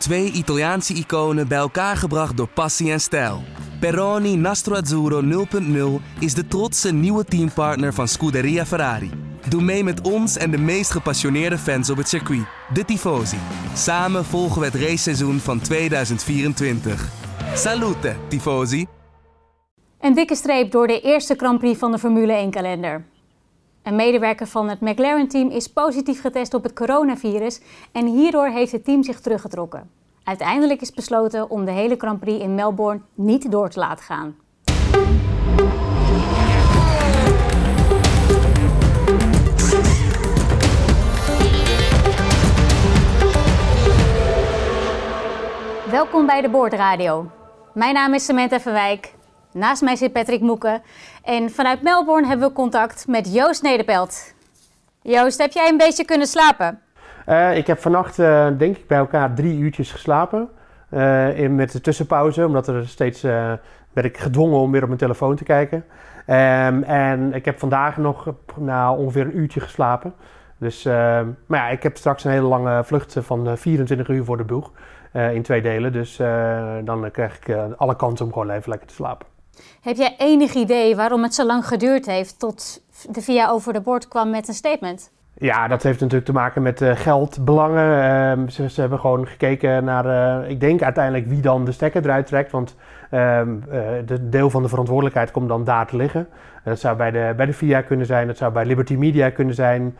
Twee 0.00 0.32
Italiaanse 0.32 0.94
iconen 0.94 1.48
bij 1.48 1.58
elkaar 1.58 1.96
gebracht 1.96 2.36
door 2.36 2.48
passie 2.48 2.92
en 2.92 3.00
stijl. 3.00 3.42
Peroni 3.80 4.36
Nastro 4.36 4.74
Azzurro 4.74 5.46
0.0 6.00 6.04
is 6.18 6.34
de 6.34 6.46
trotse 6.48 6.92
nieuwe 6.92 7.24
teampartner 7.24 7.94
van 7.94 8.08
Scuderia 8.08 8.66
Ferrari. 8.66 9.10
Doe 9.48 9.62
mee 9.62 9.84
met 9.84 10.00
ons 10.00 10.36
en 10.36 10.50
de 10.50 10.58
meest 10.58 10.90
gepassioneerde 10.90 11.58
fans 11.58 11.90
op 11.90 11.96
het 11.96 12.08
circuit, 12.08 12.46
de 12.72 12.84
Tifosi. 12.84 13.38
Samen 13.74 14.24
volgen 14.24 14.60
we 14.60 14.66
het 14.66 14.74
raceseizoen 14.74 15.38
van 15.38 15.60
2024. 15.60 17.08
Salute, 17.54 18.16
Tifosi! 18.28 18.86
Een 20.00 20.14
dikke 20.14 20.34
streep 20.34 20.70
door 20.70 20.86
de 20.86 21.00
eerste 21.00 21.34
Grand 21.36 21.58
Prix 21.58 21.78
van 21.78 21.92
de 21.92 21.98
Formule 21.98 22.46
1-kalender. 22.48 23.04
Een 23.82 23.96
medewerker 23.96 24.46
van 24.46 24.68
het 24.68 24.80
McLaren-team 24.80 25.50
is 25.50 25.66
positief 25.66 26.20
getest 26.20 26.54
op 26.54 26.62
het 26.62 26.72
coronavirus 26.72 27.60
en 27.92 28.06
hierdoor 28.06 28.48
heeft 28.48 28.72
het 28.72 28.84
team 28.84 29.02
zich 29.02 29.20
teruggetrokken. 29.20 29.90
Uiteindelijk 30.24 30.80
is 30.80 30.92
besloten 30.92 31.50
om 31.50 31.64
de 31.64 31.70
hele 31.70 31.96
Grand 31.98 32.20
Prix 32.20 32.42
in 32.42 32.54
Melbourne 32.54 33.00
niet 33.14 33.50
door 33.50 33.68
te 33.68 33.78
laten 33.78 34.04
gaan. 34.04 34.36
Welkom 45.90 46.26
bij 46.26 46.40
de 46.40 46.48
Boordradio. 46.50 47.30
Mijn 47.74 47.94
naam 47.94 48.14
is 48.14 48.24
Samantha 48.24 48.60
Verwijk. 48.60 49.12
Naast 49.52 49.82
mij 49.82 49.96
zit 49.96 50.12
Patrick 50.12 50.40
Moeken. 50.40 50.82
En 51.24 51.50
vanuit 51.50 51.82
Melbourne 51.82 52.26
hebben 52.26 52.48
we 52.48 52.54
contact 52.54 53.06
met 53.06 53.34
Joost 53.34 53.62
Nederpelt. 53.62 54.34
Joost, 55.02 55.38
heb 55.38 55.52
jij 55.52 55.68
een 55.68 55.76
beetje 55.76 56.04
kunnen 56.04 56.26
slapen? 56.26 56.80
Uh, 57.28 57.56
ik 57.56 57.66
heb 57.66 57.78
vannacht 57.78 58.18
uh, 58.18 58.48
denk 58.58 58.76
ik 58.76 58.86
bij 58.86 58.98
elkaar 58.98 59.34
drie 59.34 59.58
uurtjes 59.58 59.92
geslapen. 59.92 60.48
Uh, 60.90 61.38
in, 61.38 61.54
met 61.54 61.72
de 61.72 61.80
tussenpauze, 61.80 62.46
omdat 62.46 62.68
er 62.68 62.88
steeds 62.88 63.22
werd 63.92 64.06
ik 64.06 64.18
gedwongen 64.18 64.58
om 64.58 64.70
weer 64.70 64.80
op 64.80 64.86
mijn 64.86 65.00
telefoon 65.00 65.36
te 65.36 65.44
kijken. 65.44 65.84
Um, 66.26 66.82
en 66.82 67.34
ik 67.34 67.44
heb 67.44 67.58
vandaag 67.58 67.96
nog 67.96 68.34
nou, 68.56 68.98
ongeveer 68.98 69.24
een 69.24 69.38
uurtje 69.38 69.60
geslapen. 69.60 70.14
Dus, 70.58 70.84
maar 70.84 71.58
ja, 71.58 71.68
ik 71.68 71.82
heb 71.82 71.96
straks 71.96 72.24
een 72.24 72.30
hele 72.30 72.46
lange 72.46 72.84
vlucht 72.84 73.16
van 73.20 73.58
24 73.58 74.08
uur 74.08 74.24
voor 74.24 74.36
de 74.36 74.44
boeg. 74.44 74.70
in 75.12 75.42
twee 75.42 75.62
delen. 75.62 75.92
Dus 75.92 76.16
dan 76.84 77.10
krijg 77.12 77.36
ik 77.36 77.56
alle 77.76 77.96
kansen 77.96 78.26
om 78.26 78.32
gewoon 78.32 78.50
even 78.50 78.70
lekker 78.70 78.88
te 78.88 78.94
slapen. 78.94 79.26
Heb 79.80 79.96
jij 79.96 80.14
enig 80.18 80.54
idee 80.54 80.96
waarom 80.96 81.22
het 81.22 81.34
zo 81.34 81.46
lang 81.46 81.66
geduurd 81.66 82.06
heeft 82.06 82.38
tot 82.38 82.82
de 83.10 83.22
VIA 83.22 83.48
over 83.48 83.72
de 83.72 83.80
bord 83.80 84.08
kwam 84.08 84.30
met 84.30 84.48
een 84.48 84.54
statement? 84.54 85.10
Ja, 85.34 85.68
dat 85.68 85.82
heeft 85.82 86.00
natuurlijk 86.00 86.26
te 86.26 86.32
maken 86.32 86.62
met 86.62 86.80
uh, 86.80 86.96
geldbelangen. 86.96 88.38
Uh, 88.38 88.48
ze, 88.48 88.70
ze, 88.70 88.80
hebben 88.80 89.00
gewoon 89.00 89.26
gekeken 89.26 89.84
naar, 89.84 90.06
uh, 90.42 90.50
ik 90.50 90.60
denk 90.60 90.82
uiteindelijk 90.82 91.26
wie 91.26 91.40
dan 91.40 91.64
de 91.64 91.72
stekker 91.72 92.04
eruit 92.04 92.26
trekt. 92.26 92.50
Want 92.50 92.76
uh, 93.10 93.40
de 94.06 94.28
deel 94.28 94.50
van 94.50 94.62
de 94.62 94.68
verantwoordelijkheid 94.68 95.30
komt 95.30 95.48
dan 95.48 95.64
daar 95.64 95.86
te 95.86 95.96
liggen. 95.96 96.28
dat 96.64 96.80
zou 96.80 96.96
bij 96.96 97.10
de, 97.10 97.32
bij 97.36 97.46
de 97.46 97.52
VIA 97.52 97.80
kunnen 97.80 98.06
zijn, 98.06 98.26
dat 98.26 98.36
zou 98.36 98.52
bij 98.52 98.64
Liberty 98.64 98.94
Media 98.94 99.30
kunnen 99.30 99.54
zijn. 99.54 99.96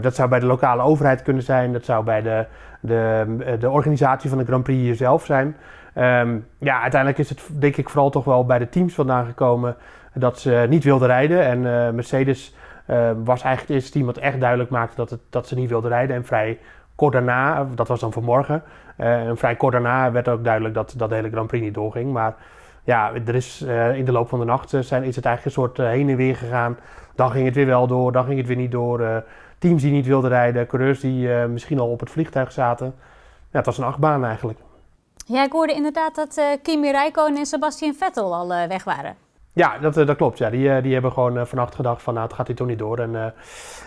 dat 0.00 0.14
zou 0.14 0.28
bij 0.28 0.40
de 0.40 0.46
lokale 0.46 0.82
overheid 0.82 1.22
kunnen 1.22 1.42
zijn. 1.42 1.72
Dat 1.72 1.84
zou 1.84 2.04
bij 2.04 2.22
de, 2.22 2.46
de, 2.80 3.56
de 3.58 3.70
organisatie 3.70 4.28
van 4.28 4.38
de 4.38 4.44
Grand 4.44 4.62
Prix 4.62 4.98
zelf 4.98 5.24
zijn. 5.24 5.56
Um, 5.98 6.46
ja, 6.58 6.80
uiteindelijk 6.80 7.20
is 7.20 7.28
het 7.28 7.48
denk 7.52 7.76
ik 7.76 7.88
vooral 7.88 8.10
toch 8.10 8.24
wel 8.24 8.46
bij 8.46 8.58
de 8.58 8.68
teams 8.68 8.94
vandaan 8.94 9.26
gekomen 9.26 9.76
dat 10.14 10.40
ze 10.40 10.66
niet 10.68 10.84
wilden 10.84 11.08
rijden. 11.08 11.42
En 11.42 11.58
uh, 11.58 11.90
Mercedes 11.90 12.54
uh, 12.90 13.10
was 13.24 13.42
eigenlijk 13.42 13.60
het 13.60 13.70
eerste 13.70 13.90
team 13.92 14.06
wat 14.06 14.16
echt 14.16 14.40
duidelijk 14.40 14.70
maakte 14.70 14.96
dat, 14.96 15.10
het, 15.10 15.20
dat 15.30 15.48
ze 15.48 15.54
niet 15.54 15.68
wilden 15.68 15.90
rijden. 15.90 16.16
En 16.16 16.24
vrij 16.24 16.58
kort 16.94 17.12
daarna, 17.12 17.66
dat 17.74 17.88
was 17.88 18.00
dan 18.00 18.12
vanmorgen, 18.12 18.62
uh, 18.98 19.26
en 19.28 19.36
vrij 19.36 19.56
kort 19.56 19.72
daarna 19.72 20.12
werd 20.12 20.28
ook 20.28 20.44
duidelijk 20.44 20.74
dat, 20.74 20.94
dat 20.96 21.08
de 21.08 21.14
hele 21.14 21.30
Grand 21.30 21.46
Prix 21.46 21.64
niet 21.64 21.74
doorging. 21.74 22.12
Maar 22.12 22.34
ja, 22.84 23.12
er 23.26 23.34
is 23.34 23.62
in 23.94 24.04
de 24.04 24.12
loop 24.12 24.28
van 24.28 24.38
de 24.38 24.44
nacht 24.44 24.70
zijn, 24.70 25.02
is 25.02 25.16
het 25.16 25.24
eigenlijk 25.24 25.44
een 25.44 25.62
soort 25.62 25.76
heen 25.76 26.08
en 26.08 26.16
weer 26.16 26.36
gegaan. 26.36 26.76
Dan 27.14 27.30
ging 27.30 27.44
het 27.44 27.54
weer 27.54 27.66
wel 27.66 27.86
door, 27.86 28.12
dan 28.12 28.24
ging 28.24 28.38
het 28.38 28.46
weer 28.46 28.56
niet 28.56 28.70
door. 28.70 29.24
teams 29.58 29.82
die 29.82 29.92
niet 29.92 30.06
wilden 30.06 30.30
rijden, 30.30 30.66
coureurs 30.66 31.00
die 31.00 31.28
misschien 31.28 31.78
al 31.78 31.90
op 31.90 32.00
het 32.00 32.10
vliegtuig 32.10 32.52
zaten. 32.52 32.94
Ja, 33.50 33.58
het 33.58 33.66
was 33.66 33.78
een 33.78 33.84
achtbaan 33.84 34.24
eigenlijk. 34.24 34.58
Ja, 35.26 35.44
ik 35.44 35.52
hoorde 35.52 35.72
inderdaad 35.72 36.14
dat 36.14 36.38
uh, 36.38 36.44
Kimi 36.62 36.90
Räikkönen 36.90 37.38
en 37.38 37.46
Sebastian 37.46 37.94
Vettel 37.94 38.34
al 38.34 38.52
uh, 38.52 38.64
weg 38.64 38.84
waren. 38.84 39.16
Ja, 39.52 39.78
dat, 39.78 39.94
dat 39.94 40.16
klopt. 40.16 40.38
Ja. 40.38 40.50
Die, 40.50 40.80
die 40.80 40.92
hebben 40.92 41.12
gewoon 41.12 41.46
vannacht 41.46 41.74
gedacht 41.74 42.02
van 42.02 42.14
nou, 42.14 42.26
het 42.26 42.36
gaat 42.36 42.46
hier 42.46 42.56
toch 42.56 42.66
niet 42.66 42.78
door. 42.78 42.98
En, 42.98 43.34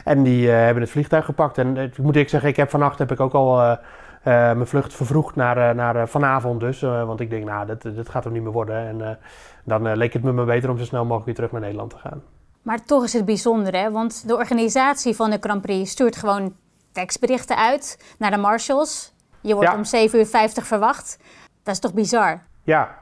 en 0.04 0.24
die 0.24 0.50
hebben 0.50 0.84
het 0.84 0.92
vliegtuig 0.92 1.26
gepakt. 1.26 1.58
En 1.58 1.78
ik 1.78 1.98
moet 1.98 2.16
ik 2.16 2.30
zeggen, 2.30 2.50
ik 2.50 2.56
heb 2.56 2.70
vannacht 2.70 3.00
heb 3.00 3.12
ik 3.12 3.20
ook 3.20 3.34
al 3.34 3.78
mijn 4.24 4.68
vlucht 4.68 4.94
vervroegd 4.94 5.36
naar, 5.36 5.76
naar 5.76 6.08
vanavond 6.10 6.60
dus. 6.60 6.82
want 6.82 7.20
ik 7.20 7.30
denk, 7.30 7.46
nou, 7.46 7.66
dit, 7.66 7.82
dit 7.82 8.10
gaat 8.10 8.26
er 8.26 8.32
niet 8.32 8.44
meer 8.44 8.52
worden. 8.52 8.88
En 8.88 9.20
dan 9.64 9.96
leek 9.96 10.14
het 10.14 10.24
me 10.24 10.32
maar 10.32 10.46
beter 10.46 10.70
om 10.70 10.78
zo 10.78 10.86
snel 10.86 11.02
mogelijk 11.02 11.26
weer 11.26 11.36
terug 11.36 11.52
naar 11.52 11.62
Nederland 11.62 11.90
te 11.90 11.98
gaan. 11.98 12.24
Maar 12.62 12.86
toch 12.86 13.04
is 13.04 13.14
het 13.14 13.26
bijzonder, 13.26 13.76
hè? 13.76 13.92
Want 13.92 14.28
de 14.28 14.36
organisatie 14.36 15.16
van 15.16 15.30
de 15.30 15.38
Grand 15.40 15.62
Prix 15.62 15.92
stuurt 15.92 16.16
gewoon 16.16 16.56
tekstberichten 16.92 17.58
uit 17.58 18.16
naar 18.18 18.32
de 18.32 18.38
marshals. 18.38 19.15
Je 19.46 19.56
wordt 19.56 19.74
om 19.74 19.84
7 19.84 20.20
uur 20.20 20.26
50 20.26 20.68
verwacht. 20.68 21.20
Dat 21.64 21.74
is 21.74 21.80
toch 21.80 21.94
bizar? 21.94 22.42
Ja. 22.64 22.96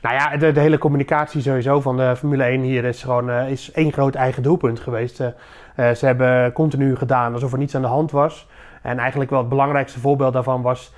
Nou 0.00 0.14
ja, 0.14 0.36
de, 0.36 0.52
de, 0.52 0.60
hele 0.60 0.78
communicatie 0.78 1.42
sowieso 1.42 1.80
van 1.80 1.96
de 1.96 2.16
Formule 2.16 2.44
1 2.44 2.60
hier 2.60 2.84
is 2.84 3.02
gewoon 3.02 3.30
uh, 3.30 3.50
is 3.50 3.72
één 3.72 3.92
groot 3.92 4.14
eigen 4.14 4.42
doelpunt 4.42 4.80
geweest. 4.80 5.20
Uh, 5.20 5.26
uh, 5.26 5.90
ze 5.90 6.06
hebben 6.06 6.52
continu 6.52 6.96
gedaan 6.96 7.32
alsof 7.32 7.52
er 7.52 7.58
niets 7.58 7.74
aan 7.74 7.82
de 7.82 7.88
hand 7.88 8.10
was. 8.10 8.48
En 8.82 8.98
eigenlijk 8.98 9.30
wel 9.30 9.38
het 9.38 9.48
belangrijkste 9.48 10.00
voorbeeld 10.00 10.32
daarvan 10.32 10.62
was 10.62 10.94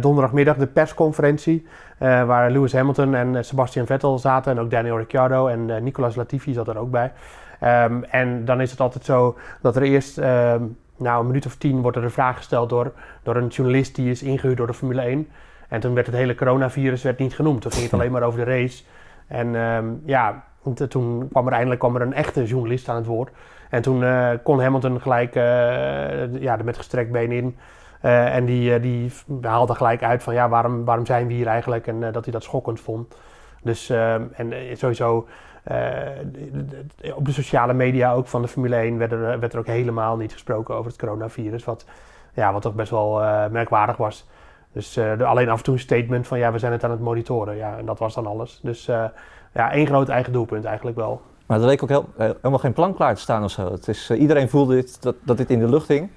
donderdagmiddag 0.00 0.56
de 0.56 0.66
persconferentie. 0.66 1.66
waar 1.98 2.50
Lewis 2.50 2.72
Hamilton 2.72 3.14
en 3.14 3.44
Sebastian 3.44 3.86
Vettel 3.86 4.18
zaten. 4.18 4.52
En 4.52 4.60
ook 4.60 4.70
Daniel 4.70 4.98
Ricciardo 4.98 5.46
en 5.46 5.82
Nicolas 5.82 6.14
Latifi 6.14 6.52
zat 6.52 6.68
er 6.68 6.78
ook 6.78 6.90
bij. 6.90 7.12
Um, 7.64 8.04
en 8.04 8.44
dan 8.44 8.60
is 8.60 8.70
het 8.70 8.80
altijd 8.80 9.04
zo 9.04 9.38
dat 9.60 9.76
er 9.76 9.82
eerst 9.82 10.18
um, 10.18 10.76
nou, 11.00 11.20
een 11.20 11.26
minuut 11.26 11.46
of 11.46 11.56
tien 11.56 11.82
wordt 11.82 11.96
er 11.96 12.04
een 12.04 12.10
vraag 12.10 12.36
gesteld 12.36 12.68
door, 12.68 12.92
door 13.22 13.36
een 13.36 13.46
journalist 13.46 13.94
die 13.94 14.10
is 14.10 14.22
ingehuurd 14.22 14.56
door 14.56 14.66
de 14.66 14.74
Formule 14.74 15.00
1. 15.00 15.28
En 15.68 15.80
toen 15.80 15.94
werd 15.94 16.06
het 16.06 16.16
hele 16.16 16.34
coronavirus 16.34 17.02
werd 17.02 17.18
niet 17.18 17.34
genoemd. 17.34 17.60
Toen 17.60 17.72
ging 17.72 17.84
het 17.84 17.92
alleen 17.92 18.12
maar 18.12 18.22
over 18.22 18.44
de 18.44 18.50
race. 18.50 18.82
En 19.26 19.54
um, 19.54 20.02
ja, 20.04 20.44
toen 20.88 21.28
kwam 21.28 21.46
er 21.46 21.52
eindelijk 21.52 21.80
kwam 21.80 21.96
er 21.96 22.02
een 22.02 22.12
echte 22.12 22.44
journalist 22.44 22.88
aan 22.88 22.96
het 22.96 23.06
woord. 23.06 23.30
En 23.70 23.82
toen 23.82 24.02
uh, 24.02 24.30
kon 24.42 24.60
Hamilton 24.60 25.00
gelijk 25.00 25.34
uh, 25.34 25.42
ja, 26.40 26.58
er 26.58 26.64
met 26.64 26.76
gestrekt 26.76 27.12
been 27.12 27.32
in. 27.32 27.56
Uh, 28.02 28.34
en 28.34 28.44
die, 28.44 28.80
die 28.80 29.12
haalde 29.42 29.74
gelijk 29.74 30.02
uit 30.02 30.22
van 30.22 30.34
ja, 30.34 30.48
waarom, 30.48 30.84
waarom 30.84 31.06
zijn 31.06 31.26
we 31.26 31.32
hier 31.32 31.46
eigenlijk? 31.46 31.86
En 31.86 32.12
dat 32.12 32.24
hij 32.24 32.32
dat 32.32 32.42
schokkend 32.42 32.80
vond. 32.80 33.14
Dus 33.62 33.90
ehm, 33.90 34.22
en 34.32 34.52
sowieso 34.72 35.28
uh, 35.68 37.16
op 37.16 37.24
de 37.24 37.32
sociale 37.32 37.72
media 37.72 38.12
ook 38.12 38.26
van 38.26 38.42
de 38.42 38.48
Formule 38.48 38.76
1 38.76 38.98
werd 38.98 39.12
er, 39.12 39.40
werd 39.40 39.52
er 39.52 39.58
ook 39.58 39.66
helemaal 39.66 40.16
niet 40.16 40.32
gesproken 40.32 40.74
over 40.74 40.90
het 40.90 41.00
coronavirus. 41.00 41.64
Wat, 41.64 41.84
ja, 42.34 42.52
wat 42.52 42.62
toch 42.62 42.74
best 42.74 42.90
wel 42.90 43.22
uh, 43.22 43.46
merkwaardig 43.46 43.96
was. 43.96 44.28
Dus 44.72 44.96
uh, 44.96 45.20
alleen 45.20 45.48
af 45.48 45.58
en 45.58 45.64
toe 45.64 45.74
een 45.74 45.80
statement 45.80 46.26
van 46.26 46.38
ja, 46.38 46.52
we 46.52 46.58
zijn 46.58 46.72
het 46.72 46.84
aan 46.84 46.90
het 46.90 47.00
monitoren. 47.00 47.56
Ja, 47.56 47.78
en 47.78 47.86
dat 47.86 47.98
was 47.98 48.14
dan 48.14 48.26
alles. 48.26 48.60
Dus 48.62 48.84
ja, 49.52 49.72
één 49.72 49.86
groot 49.86 50.08
eigen 50.08 50.32
doelpunt 50.32 50.64
eigenlijk 50.64 50.96
wel. 50.96 51.22
Maar 51.46 51.60
er 51.60 51.66
leek 51.66 51.82
ook 51.82 51.88
heel, 51.88 52.08
helemaal 52.16 52.58
geen 52.58 52.72
plan 52.72 52.94
klaar 52.94 53.14
te 53.14 53.20
staan 53.20 53.44
of 53.44 53.50
zo. 53.50 53.72
Het 53.72 53.88
is, 53.88 54.10
iedereen 54.10 54.48
voelde 54.48 54.74
dit, 54.74 55.02
dat, 55.02 55.16
dat 55.22 55.36
dit 55.36 55.50
in 55.50 55.58
de 55.58 55.68
lucht 55.68 55.88
hing. 55.88 56.10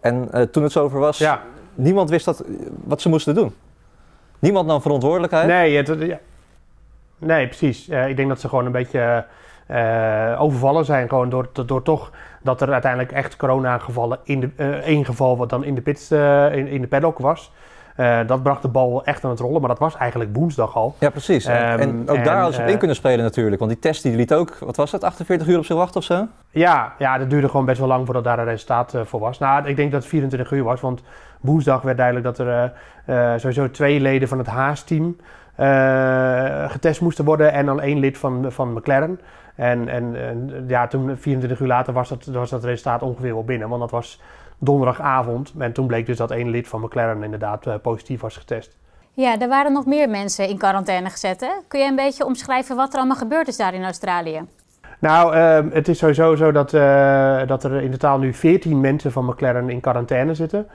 En 0.00 0.50
toen 0.50 0.62
het 0.62 0.72
zover 0.72 0.98
was, 0.98 1.18
ja. 1.18 1.42
niemand 1.74 2.10
wist 2.10 2.24
dat, 2.24 2.44
wat 2.84 3.00
ze 3.00 3.08
moesten 3.08 3.34
doen. 3.34 3.54
Niemand 4.38 4.66
nam 4.66 4.82
verantwoordelijkheid. 4.82 5.46
Nee, 5.46 5.76
het, 5.76 6.00
ja. 6.00 6.18
Nee, 7.24 7.46
precies. 7.46 7.88
Uh, 7.88 8.08
ik 8.08 8.16
denk 8.16 8.28
dat 8.28 8.40
ze 8.40 8.48
gewoon 8.48 8.66
een 8.66 8.72
beetje 8.72 9.24
uh, 9.70 10.36
overvallen 10.42 10.84
zijn. 10.84 11.08
Gewoon 11.08 11.28
door, 11.28 11.48
door 11.66 11.82
toch 11.82 12.10
dat 12.42 12.60
er 12.60 12.72
uiteindelijk 12.72 13.12
echt 13.12 13.36
corona-gevallen 13.36 14.18
in 14.24 14.40
de, 14.40 14.50
uh, 14.56 14.66
één 14.66 15.04
geval 15.04 15.36
wat 15.36 15.50
dan 15.50 15.64
in 15.64 15.74
de 15.74 15.80
pits, 15.80 16.10
in, 16.10 16.66
in 16.66 16.80
de 16.80 16.86
paddock 16.86 17.18
was. 17.18 17.52
dat 18.26 18.42
bracht 18.42 18.62
de 18.62 18.68
bal 18.68 19.04
echt 19.04 19.24
aan 19.24 19.30
het 19.30 19.40
rollen, 19.40 19.60
maar 19.60 19.70
dat 19.70 19.78
was 19.78 19.96
eigenlijk 19.96 20.36
woensdag 20.36 20.76
al. 20.76 20.94
Ja, 20.98 21.10
precies. 21.10 21.46
Um, 21.46 21.54
en 21.54 22.02
ook 22.06 22.16
en, 22.16 22.24
daar 22.24 22.36
hadden 22.36 22.54
ze 22.54 22.62
op 22.62 22.68
in 22.68 22.78
kunnen 22.78 22.96
spelen 22.96 23.24
natuurlijk. 23.24 23.58
Want 23.58 23.70
die 23.70 23.80
test 23.80 24.02
die 24.02 24.16
liet 24.16 24.34
ook, 24.34 24.58
wat 24.58 24.76
was 24.76 24.92
het, 24.92 25.04
48 25.04 25.48
uur 25.48 25.58
op 25.58 25.64
zich 25.64 25.76
wachten 25.76 26.00
of 26.00 26.04
zo? 26.06 26.26
Ja, 26.50 26.92
ja, 26.98 27.18
dat 27.18 27.30
duurde 27.30 27.48
gewoon 27.48 27.66
best 27.66 27.78
wel 27.78 27.88
lang 27.88 28.04
voordat 28.04 28.24
daar 28.24 28.38
een 28.38 28.44
resultaat 28.44 28.94
voor 29.04 29.20
was. 29.20 29.38
Nou, 29.38 29.66
ik 29.66 29.76
denk 29.76 29.90
dat 29.90 30.00
het 30.00 30.10
24 30.10 30.50
uur 30.50 30.64
was, 30.64 30.80
want 30.80 31.02
woensdag 31.40 31.82
werd 31.82 31.96
duidelijk 31.96 32.26
dat 32.26 32.38
er 32.38 32.72
sowieso 33.40 33.70
twee 33.70 34.00
leden 34.00 34.28
van 34.28 34.38
het 34.38 34.46
Haas-team... 34.46 35.16
Uh, 35.60 36.70
getest 36.70 37.00
moesten 37.00 37.24
worden 37.24 37.52
en 37.52 37.66
dan 37.66 37.80
één 37.80 37.98
lid 37.98 38.18
van, 38.18 38.52
van 38.52 38.72
McLaren. 38.72 39.20
En, 39.54 39.88
en, 39.88 40.16
en, 40.16 40.64
ja, 40.68 40.86
toen 40.86 41.16
24 41.16 41.60
uur 41.60 41.66
later 41.66 41.92
was 41.92 42.08
dat, 42.08 42.24
was 42.24 42.50
dat 42.50 42.64
resultaat 42.64 43.02
ongeveer 43.02 43.32
wel 43.32 43.44
binnen, 43.44 43.68
want 43.68 43.80
dat 43.80 43.90
was 43.90 44.20
donderdagavond. 44.58 45.52
En 45.58 45.72
toen 45.72 45.86
bleek 45.86 46.06
dus 46.06 46.16
dat 46.16 46.30
één 46.30 46.50
lid 46.50 46.68
van 46.68 46.80
McLaren 46.80 47.22
inderdaad 47.22 47.66
uh, 47.66 47.74
positief 47.82 48.20
was 48.20 48.36
getest. 48.36 48.76
Ja, 49.12 49.40
er 49.40 49.48
waren 49.48 49.72
nog 49.72 49.86
meer 49.86 50.08
mensen 50.08 50.48
in 50.48 50.58
quarantaine 50.58 51.10
gezet. 51.10 51.40
Hè? 51.40 51.52
Kun 51.68 51.80
je 51.80 51.88
een 51.88 51.96
beetje 51.96 52.24
omschrijven 52.24 52.76
wat 52.76 52.92
er 52.92 52.98
allemaal 52.98 53.16
gebeurd 53.16 53.48
is 53.48 53.56
daar 53.56 53.74
in 53.74 53.84
Australië? 53.84 54.40
Nou, 54.98 55.36
uh, 55.36 55.72
het 55.74 55.88
is 55.88 55.98
sowieso 55.98 56.36
zo 56.36 56.52
dat, 56.52 56.72
uh, 56.72 57.46
dat 57.46 57.64
er 57.64 57.82
in 57.82 57.90
totaal 57.90 58.18
nu 58.18 58.34
14 58.34 58.80
mensen 58.80 59.12
van 59.12 59.24
McLaren 59.24 59.70
in 59.70 59.80
quarantaine 59.80 60.34
zitten. 60.34 60.68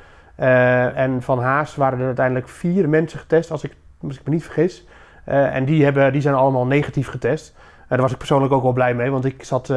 en 0.96 1.22
van 1.22 1.40
Haas 1.40 1.76
waren 1.76 2.00
er 2.00 2.06
uiteindelijk 2.06 2.50
vier 2.50 2.90
mensen 2.90 3.20
getest, 3.20 3.52
als 3.52 3.64
ik, 3.64 3.76
als 4.02 4.20
ik 4.20 4.26
me 4.26 4.34
niet 4.34 4.44
vergis. 4.44 4.86
en 5.26 5.66
die, 5.66 5.84
hebben, 5.84 6.12
die 6.12 6.22
zijn 6.22 6.36
allemaal 6.36 6.66
negatief 6.66 7.08
getest. 7.08 7.56
daar 7.88 8.02
was 8.02 8.12
ik 8.12 8.18
persoonlijk 8.18 8.54
ook 8.54 8.64
wel 8.64 8.74
blij 8.74 8.94
mee, 8.94 9.12
want 9.12 9.26
ik 9.26 9.44
zat 9.44 9.74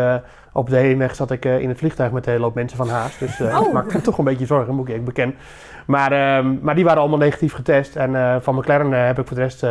op 0.52 0.70
de 0.70 0.76
heenweg 0.76 1.14
zat 1.14 1.30
ik 1.30 1.44
in 1.44 1.68
het 1.68 1.78
vliegtuig 1.78 2.12
met 2.12 2.26
een 2.26 2.32
hele 2.32 2.44
hoop 2.44 2.54
mensen 2.54 2.76
van 2.76 2.88
Haas. 2.88 3.18
Dus 3.18 3.40
oh. 3.40 3.66
ik 3.66 3.72
maakte 3.72 3.96
me 3.96 4.02
toch 4.02 4.18
een 4.18 4.24
beetje 4.24 4.46
zorgen, 4.46 4.74
moet 4.74 4.88
ik 4.88 5.04
bekennen. 5.04 5.36
Maar, 5.86 6.12
ehm, 6.12 6.54
maar 6.60 6.74
die 6.74 6.84
waren 6.84 7.00
allemaal 7.00 7.18
negatief 7.18 7.52
getest. 7.52 7.96
En 7.96 8.42
van 8.42 8.54
McLaren 8.54 8.92
heb 8.92 9.18
ik 9.18 9.26
voor 9.26 9.36
de 9.36 9.42
rest 9.42 9.66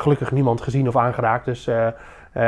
gelukkig 0.00 0.32
niemand 0.32 0.60
gezien 0.60 0.88
of 0.88 0.96
aangeraakt. 0.96 1.44
Dus 1.44 1.68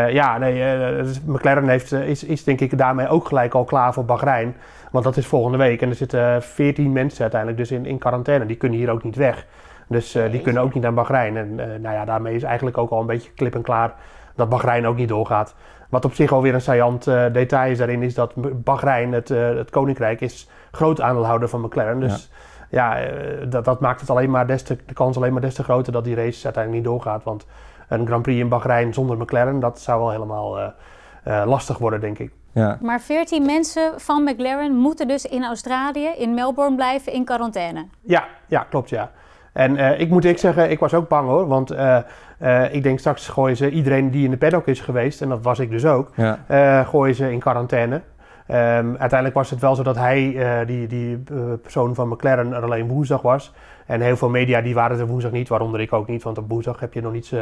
ja, 0.09 0.39
nee, 0.39 1.03
McLaren 1.27 1.69
heeft, 1.69 1.93
is, 1.93 2.25
is 2.25 2.45
denk 2.45 2.61
ik 2.61 2.79
daarmee 2.79 3.09
ook 3.09 3.27
gelijk 3.27 3.55
al 3.55 3.65
klaar 3.65 3.93
voor 3.93 4.05
Bahrein. 4.05 4.55
Want 4.95 5.07
dat 5.07 5.17
is 5.17 5.27
volgende 5.27 5.59
week. 5.59 5.83
En 5.83 5.89
er 5.89 5.95
zitten 5.95 6.43
14 6.43 6.93
mensen 6.93 7.21
uiteindelijk 7.21 7.61
dus 7.61 7.71
in, 7.71 7.87
in 7.87 7.99
quarantaine. 7.99 8.47
Die 8.47 8.57
kunnen 8.57 8.79
hier 8.79 8.91
ook 8.91 9.03
niet 9.03 9.17
weg. 9.17 9.47
Dus 9.89 10.17
uh, 10.17 10.31
die 10.31 10.41
kunnen 10.41 10.63
ook 10.63 10.75
niet 10.75 10.83
naar 10.83 10.95
Bahrein. 10.95 11.37
En 11.37 11.55
nou 11.55 11.95
ja, 11.95 12.05
daarmee 12.05 12.35
is 12.35 12.43
eigenlijk 12.43 12.79
ook 12.79 12.91
al 12.91 13.01
een 13.01 13.07
beetje 13.07 13.31
klip 13.31 13.55
en 13.55 13.63
klaar 13.63 13.95
dat 14.35 14.49
Bahrein 14.49 14.87
ook 14.87 14.97
niet 14.97 15.09
doorgaat. 15.09 15.55
Wat 15.89 16.05
op 16.05 16.15
zich 16.15 16.33
alweer 16.33 16.55
een 16.55 16.61
saillant 16.61 17.05
detail 17.05 17.71
is 17.71 17.79
daarin, 17.79 18.03
is 18.03 18.15
dat 18.15 18.33
Bahrein, 18.65 19.13
het, 19.13 19.29
het 19.29 19.71
koninkrijk, 19.71 20.21
is 20.21 20.49
groot 20.71 21.01
aandeelhouder 21.01 21.49
van 21.49 21.61
McLaren. 21.61 22.01
Dus 22.01 22.31
ja, 22.71 22.97
ja 22.97 23.11
dat, 23.47 23.65
dat 23.65 23.81
maakt 23.81 24.01
het 24.01 24.11
alleen 24.11 24.31
maar 24.31 24.47
des 24.47 24.63
te, 24.63 24.79
de 24.87 24.95
kans 24.95 25.17
alleen 25.17 25.33
maar 25.33 25.43
des 25.43 25.55
te 25.55 25.63
groter 25.63 25.93
dat 25.93 26.05
die 26.05 26.15
race 26.15 26.45
uiteindelijk 26.45 26.85
niet 26.85 26.93
doorgaat. 26.93 27.25
Want 27.25 27.47
een 27.89 28.07
Grand 28.07 28.23
Prix 28.23 28.41
in 28.41 28.49
Bahrein 28.49 28.95
zonder 28.95 29.17
McLaren, 29.17 29.61
dat 29.61 29.81
zou 29.81 30.01
wel 30.01 30.11
helemaal 30.11 30.59
uh, 30.59 30.67
uh, 31.27 31.43
lastig 31.47 31.79
worden, 31.79 32.01
denk 32.01 32.19
ik. 32.19 32.33
Ja. 32.53 32.79
Maar 32.81 33.01
14 33.01 33.47
mensen 33.47 34.01
van 34.01 34.23
McLaren 34.23 34.77
moeten 34.77 35.09
dus 35.09 35.25
in 35.25 35.45
Australië, 35.45 36.09
in 36.17 36.35
Melbourne 36.35 36.77
blijven 36.77 37.13
in 37.13 37.25
quarantaine. 37.25 37.87
Ja, 38.01 38.25
ja 38.47 38.67
klopt 38.71 38.89
ja. 38.89 39.11
En 39.55 39.77
uh, 39.77 40.01
ik 40.01 40.11
moet 40.11 40.25
ik 40.25 40.39
zeggen, 40.39 40.71
ik 40.71 40.79
was 40.79 40.95
ook 40.95 41.09
bang 41.09 41.29
hoor. 41.29 41.47
Want 41.47 41.73
uh, 41.73 41.99
uh, 42.43 42.75
ik 42.75 42.83
denk 42.83 42.99
straks 42.99 43.29
gooien 43.29 43.57
ze 43.57 43.71
iedereen 43.71 44.11
die 44.11 44.25
in 44.25 44.31
de 44.31 44.37
paddock 44.37 44.67
is 44.67 44.81
geweest, 44.81 45.23
en 45.23 45.29
dat 45.29 45.43
was 45.43 45.59
ik 45.59 45.71
dus 45.71 45.87
ook, 45.87 46.11
ja. 46.15 46.85
gooien 46.85 47.15
ze 47.15 47.33
in 47.33 47.39
quarantaine. 47.39 47.95
Um, 47.95 48.97
uiteindelijk 48.97 49.35
was 49.35 49.51
het 49.51 49.61
wel 49.61 49.75
zo 49.75 49.83
dat 49.83 49.97
hij, 49.97 50.37
die, 50.67 50.87
die 50.87 51.23
persoon 51.63 51.95
van 51.95 52.09
McLaren, 52.09 52.53
er 52.53 52.63
alleen 52.63 52.89
woensdag 52.89 53.23
was. 53.23 53.55
En 53.87 54.01
heel 54.01 54.17
veel 54.17 54.29
media 54.29 54.61
die 54.61 54.75
waren 54.75 54.99
er 54.99 55.07
woensdag 55.07 55.33
niet, 55.33 55.49
waaronder 55.49 55.81
ik 55.81 55.93
ook 55.93 56.09
niet. 56.09 56.23
Want 56.23 56.39
op 56.39 56.49
woensdag 56.49 56.81
heb 56.81 56.93
je 56.93 57.01
nog 57.01 57.13
niets 57.13 57.35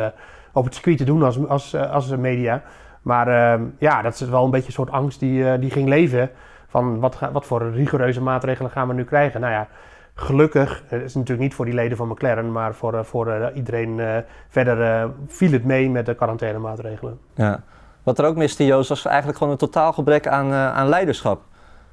op 0.52 0.64
het 0.64 0.74
circuit 0.74 0.98
te 0.98 1.04
doen 1.04 1.22
als, 1.22 1.48
als, 1.48 1.76
als 1.76 2.16
media. 2.16 2.62
Maar 3.02 3.28
uh, 3.28 3.66
ja, 3.78 4.02
dat 4.02 4.12
is 4.12 4.28
wel 4.28 4.44
een 4.44 4.50
beetje 4.50 4.66
een 4.66 4.72
soort 4.72 4.90
angst 4.90 5.20
die, 5.20 5.58
die 5.58 5.70
ging 5.70 5.88
leven. 5.88 6.30
Van 6.68 7.00
wat, 7.00 7.18
wat 7.32 7.46
voor 7.46 7.70
rigoureuze 7.70 8.22
maatregelen 8.22 8.70
gaan 8.70 8.88
we 8.88 8.94
nu 8.94 9.04
krijgen? 9.04 9.40
Nou 9.40 9.52
ja, 9.52 9.68
gelukkig, 10.14 10.82
het 10.86 11.02
is 11.02 11.14
natuurlijk 11.14 11.40
niet 11.40 11.54
voor 11.54 11.64
die 11.64 11.74
leden 11.74 11.96
van 11.96 12.08
McLaren, 12.08 12.52
maar 12.52 12.74
voor, 12.74 13.04
voor 13.04 13.50
iedereen 13.54 14.24
verder 14.48 15.10
viel 15.26 15.52
het 15.52 15.64
mee 15.64 15.90
met 15.90 16.06
de 16.06 16.14
quarantainemaatregelen. 16.14 17.18
Ja. 17.34 17.62
Wat 18.02 18.18
er 18.18 18.24
ook 18.24 18.36
miste, 18.36 18.64
Joost, 18.64 18.88
was 18.88 19.04
eigenlijk 19.04 19.38
gewoon 19.38 19.52
een 19.52 19.58
totaal 19.58 19.92
gebrek 19.92 20.26
aan, 20.26 20.52
aan 20.52 20.88
leiderschap. 20.88 21.40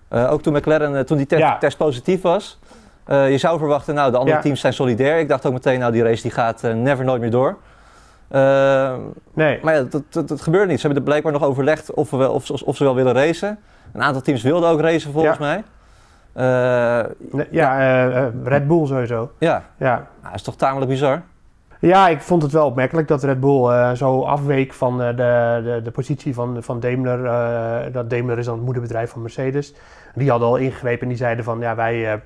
ook 0.10 0.42
toen 0.42 0.54
McLaren, 0.54 1.06
toen 1.06 1.18
die 1.18 1.26
test, 1.26 1.60
test 1.60 1.78
positief 1.78 2.22
was, 2.22 2.60
je 3.08 3.38
zou 3.38 3.58
verwachten, 3.58 3.96
nou, 3.96 4.12
de 4.12 4.18
andere 4.18 4.40
teams 4.40 4.60
zijn 4.60 4.74
solidair. 4.74 5.20
Ik 5.20 5.28
dacht 5.28 5.46
ook 5.46 5.54
meteen, 5.54 5.80
nou, 5.80 5.92
die 5.92 6.04
race 6.04 6.22
die 6.22 6.32
gaat 6.32 6.62
never 6.62 7.06
nooit 7.06 7.22
meer 7.22 7.32
door. 7.32 7.58
Uh, 8.32 8.94
nee. 9.34 9.60
Maar 9.64 9.74
ja, 9.74 9.82
dat, 9.82 10.04
dat, 10.10 10.28
dat, 10.28 10.42
gebeurt 10.42 10.68
niet. 10.68 10.80
Ze 10.80 10.86
hebben 10.86 10.98
er 11.04 11.10
blijkbaar 11.10 11.32
nog 11.34 11.44
overlegd 11.44 11.94
of, 11.94 12.10
we, 12.10 12.30
of, 12.30 12.50
of, 12.50 12.78
ze 12.78 12.84
wel 12.84 12.96
willen 12.96 13.14
racen. 13.14 13.60
Een 13.94 14.02
aantal 14.02 14.22
teams 14.22 14.42
wilden 14.42 14.70
ook 14.70 14.80
racen, 14.80 15.12
volgens 15.12 15.38
mij. 15.38 15.64
Nee, 17.32 17.48
ja, 17.52 18.32
Red 18.44 18.68
Bull 18.68 18.86
sowieso. 18.86 19.32
Ja, 19.38 19.64
ja. 19.78 19.94
Nou, 19.96 20.06
dat 20.24 20.34
is 20.34 20.42
toch 20.42 20.56
tamelijk 20.56 20.92
bizar? 20.92 21.22
Ja, 21.80 22.08
ik 22.08 22.22
vond 22.22 22.42
het 22.42 22.52
wel 22.52 22.66
opmerkelijk 22.66 23.08
dat 23.08 23.24
Red 23.24 23.40
Bull 23.40 23.96
zo 23.96 24.22
afweek 24.22 24.74
van 24.74 24.98
de, 24.98 25.14
de, 25.16 25.82
de 25.84 25.92
positie 25.92 26.34
van, 26.34 26.64
van 26.64 26.80
Daimler. 26.80 27.24
dat 27.92 28.10
Daimler 28.10 28.38
is 28.38 28.46
dan 28.46 28.56
het 28.56 28.64
moederbedrijf 28.64 29.10
van 29.10 29.22
Mercedes. 29.22 29.74
Die 30.16 30.30
hadden 30.30 30.48
al 30.48 30.56
ingegrepen 30.56 31.02
en 31.02 31.08
die 31.08 31.18
zeiden 31.18 31.44
van 31.44 31.60
ja, 31.60 31.76
wij 31.76 32.22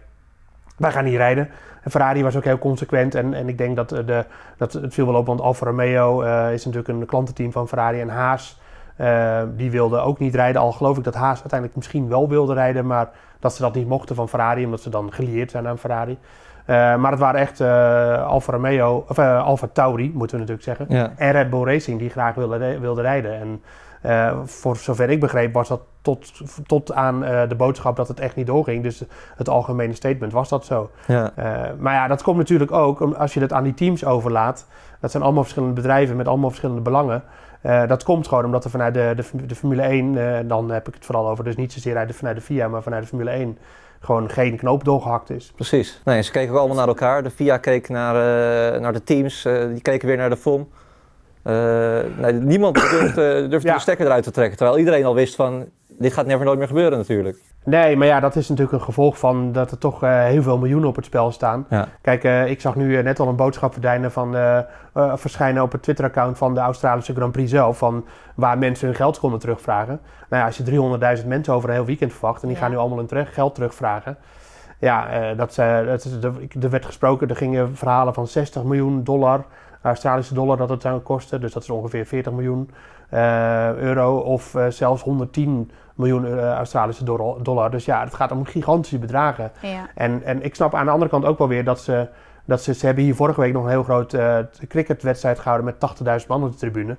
wij 0.78 0.92
gaan 0.92 1.04
niet 1.04 1.16
rijden. 1.16 1.50
En 1.82 1.92
Ferrari 1.92 2.24
was 2.24 2.36
ook 2.36 2.44
heel 2.44 2.58
consequent. 2.58 3.16
En, 3.16 3.34
en 3.34 3.48
ik 3.48 3.58
denk 3.58 3.76
dat, 3.76 3.92
eh, 3.92 4.06
de, 4.06 4.26
dat 4.58 4.74
het 4.74 4.94
viel 4.94 5.06
wel 5.06 5.16
op, 5.16 5.26
want 5.26 5.42
Alfa 5.42 5.66
Romeo 5.66 6.22
is 6.52 6.66
natuurlijk 6.66 6.88
een 6.88 7.06
klantenteam 7.06 7.52
van 7.52 7.68
Ferrari. 7.68 8.00
En 8.00 8.10
Haas, 8.10 8.60
uh, 8.98 9.42
die 9.56 9.72
wilde 9.72 10.00
ook 10.00 10.20
niet 10.20 10.36
rijden. 10.36 10.62
Al 10.62 10.72
geloof 10.72 10.98
ik 10.98 11.04
dat 11.04 11.16
Haas 11.16 11.40
uiteindelijk 11.40 11.76
misschien 11.76 12.08
wel 12.08 12.30
wilde 12.30 12.54
rijden. 12.54 12.86
Maar 12.86 13.10
dat 13.40 13.56
ze 13.56 13.62
dat 13.62 13.76
niet 13.76 13.88
mochten 13.88 14.16
van 14.16 14.30
Ferrari, 14.30 14.66
omdat 14.66 14.82
ze 14.82 14.90
dan 14.90 15.14
gelieerd 15.14 15.52
zijn 15.52 15.68
aan 15.68 15.78
Ferrari. 15.78 16.18
Uh, 16.68 16.96
maar 16.96 17.12
het 17.12 17.20
waren 17.20 17.40
echt 17.40 17.62
Alfa 18.26 18.52
Romeo, 18.52 19.06
of 19.08 19.20
Alfa 19.20 19.68
Tauri, 19.74 20.12
moeten 20.14 20.40
we 20.40 20.46
natuurlijk 20.46 20.64
zeggen. 20.78 20.86
Ja. 20.90 21.12
En 21.16 21.32
Red 21.32 21.50
Bull 21.50 21.64
Racing, 21.64 22.00
die 22.00 22.10
graag 22.10 22.36
wilde, 22.36 22.80
wilde 22.80 23.02
rijden. 23.02 23.40
En 23.40 23.62
uh, 24.06 24.40
voor 24.44 24.76
zover 24.76 25.10
ik 25.10 25.20
begreep 25.20 25.54
was 25.54 25.68
dat 25.68 25.82
tot, 26.02 26.32
tot 26.66 26.94
aan 26.94 27.20
de 27.48 27.56
boodschap 27.58 27.96
dat 27.96 28.08
het 28.08 28.20
echt 28.20 28.36
niet 28.36 28.48
doorging. 28.48 28.84
Dus 28.84 29.04
het 29.36 29.50
algemene 29.50 29.94
statement 29.94 30.34
was 30.34 30.50
dat 30.50 30.66
zo. 30.66 30.90
Ja. 31.08 31.32
Maar 31.80 31.94
ja, 31.94 32.08
dat 32.08 32.24
komt 32.24 32.38
natuurlijk 32.38 32.72
ook 32.72 33.02
als 33.02 33.34
je 33.34 33.40
het 33.40 33.54
aan 33.54 33.64
die 33.64 33.74
teams 33.74 34.06
overlaat. 34.06 34.68
Dat 35.00 35.12
zijn 35.12 35.24
allemaal 35.24 35.44
verschillende 35.44 35.76
bedrijven 35.76 36.16
met 36.16 36.28
allemaal 36.28 36.50
verschillende 36.50 36.82
belangen. 36.82 37.24
Dat 37.64 38.04
komt 38.04 38.28
gewoon 38.28 38.46
omdat 38.46 38.64
er 38.64 38.70
vanuit 38.70 38.94
de, 38.94 39.14
de, 39.16 39.46
de 39.46 39.56
Formule 39.56 39.82
1, 39.82 40.48
dan 40.48 40.72
heb 40.72 40.88
ik 40.88 40.94
het 40.94 41.06
vooral 41.06 41.30
over, 41.30 41.44
dus 41.44 41.56
niet 41.56 41.74
zozeer 41.74 42.08
vanuit 42.14 42.36
de 42.36 42.42
FIA, 42.42 42.68
maar 42.68 42.84
vanuit 42.84 43.02
de 43.02 43.08
Formule 43.08 43.30
1 43.30 43.58
gewoon 44.00 44.30
geen 44.30 44.58
knoop 44.58 44.84
doorgehakt 44.84 45.30
is. 45.30 45.52
Precies. 45.56 46.02
Nee, 46.06 46.22
ze 46.22 46.32
keken 46.32 46.52
ook 46.54 46.60
allemaal 46.60 46.78
naar 46.78 46.88
elkaar. 46.88 47.24
De 47.24 47.30
FIA 47.30 47.58
keek 47.58 47.90
naar, 47.90 48.14
naar 48.82 48.94
de 48.94 49.04
teams, 49.04 49.42
die 49.72 49.82
keken 49.82 50.08
weer 50.08 50.18
naar 50.18 50.30
de 50.30 50.38
FOM. 50.38 50.70
Uh, 51.44 52.00
nee, 52.18 52.34
niemand 52.34 52.76
durfde, 52.76 53.48
durfde 53.50 53.72
de 53.72 53.80
stekker 53.80 54.06
eruit 54.06 54.24
te 54.24 54.32
trekken. 54.32 54.58
Terwijl 54.58 54.80
iedereen 54.80 55.06
al 55.06 55.16
wist 55.16 55.36
van, 55.36 55.66
dit 55.88 56.14
gaat 56.14 56.26
never 56.26 56.46
nooit 56.46 56.58
meer 56.58 56.68
gebeuren 56.68 56.98
natuurlijk. 56.98 57.38
Nee, 57.66 57.98
maar 57.98 58.08
ja, 58.08 58.20
dat 58.20 58.36
is 58.36 58.50
natuurlijk 58.50 58.78
een 58.78 58.84
gevolg 58.84 59.20
van 59.20 59.52
dat 59.52 59.72
er 59.72 59.78
toch 59.78 60.04
uh, 60.04 60.24
heel 60.24 60.42
veel 60.42 60.58
miljoenen 60.58 60.90
op 60.90 60.96
het 60.96 61.06
spel 61.06 61.32
staan. 61.32 61.66
Ja. 61.70 61.88
Kijk, 62.02 62.24
uh, 62.24 62.50
ik 62.50 62.62
zag 62.62 62.76
nu 62.76 63.02
net 63.02 63.20
al 63.20 63.28
een 63.28 63.36
boodschap 63.36 63.72
verdwijnen 63.72 64.12
van, 64.12 64.36
verschijnen 64.94 65.64
op 65.64 65.72
het 65.72 65.82
Twitter-account 65.84 66.38
van 66.38 66.54
de 66.54 66.60
Australische 66.60 67.14
Grand 67.14 67.32
Prix 67.32 67.52
zelf. 67.52 67.78
Van 67.78 68.06
waar 68.36 68.58
mensen 68.58 68.88
hun 68.88 68.96
geld 68.96 69.20
konden 69.20 69.40
terugvragen. 69.40 70.00
Nou 70.30 70.42
ja, 70.42 70.46
als 70.46 70.58
je 70.58 71.20
300.000 71.22 71.28
mensen 71.28 71.54
over 71.54 71.70
een 71.70 71.76
heel 71.76 71.86
weekend 71.86 72.12
verwacht 72.14 72.42
en 72.42 72.48
die 72.48 72.58
gaan 72.58 72.72
nu 72.72 72.78
allemaal 72.78 72.98
hun 72.98 73.08
terug, 73.08 73.34
geld 73.34 73.56
terugvragen. 73.56 74.18
Ja, 74.80 75.34
dat, 75.34 75.56
dat, 75.56 76.34
er 76.62 76.70
werd 76.70 76.86
gesproken, 76.86 77.30
er 77.30 77.36
gingen 77.36 77.76
verhalen 77.76 78.14
van 78.14 78.28
60 78.28 78.64
miljoen 78.64 79.04
dollar 79.04 79.46
Australische 79.84 80.34
dollar 80.34 80.58
dat 80.58 80.70
het 80.70 80.82
zou 80.82 81.00
kosten. 81.00 81.42
Dus 81.42 81.54
dat 81.54 81.64
is 81.64 81.70
ongeveer 81.70 82.06
40 82.06 82.34
miljoen 82.34 82.70
uh, 83.14 83.74
euro 83.76 84.18
of 84.18 84.54
uh, 84.54 84.66
zelfs 84.68 85.02
110 85.02 85.72
miljoen 85.96 86.26
uh, 86.26 86.52
Australische 86.52 87.04
dollar. 87.42 87.72
Dus 87.72 87.86
ja, 87.86 88.04
het 88.04 88.14
gaat 88.14 88.32
om 88.32 88.46
gigantische 88.46 89.00
bedragen. 89.00 89.52
Ja. 89.62 89.90
En, 89.96 90.24
en 90.24 90.44
ik 90.44 90.56
snap 90.56 90.76
aan 90.76 90.86
de 90.86 90.92
andere 90.92 91.10
kant 91.10 91.26
ook 91.26 91.38
wel 91.38 91.48
weer 91.48 91.64
dat 91.64 91.80
ze... 91.80 92.08
Dat 92.46 92.62
ze, 92.62 92.74
ze 92.74 92.86
hebben 92.86 93.04
hier 93.04 93.16
vorige 93.16 93.42
week 93.42 93.54
nog 93.54 93.64
een 93.64 93.70
heel 93.70 93.84
groot 93.84 94.18
cricketwedstrijd 94.68 95.40
gehouden 95.40 95.76
met 95.80 96.22
80.000 96.22 96.28
man 96.28 96.44
op 96.44 96.52
de 96.52 96.58
tribune. 96.58 96.98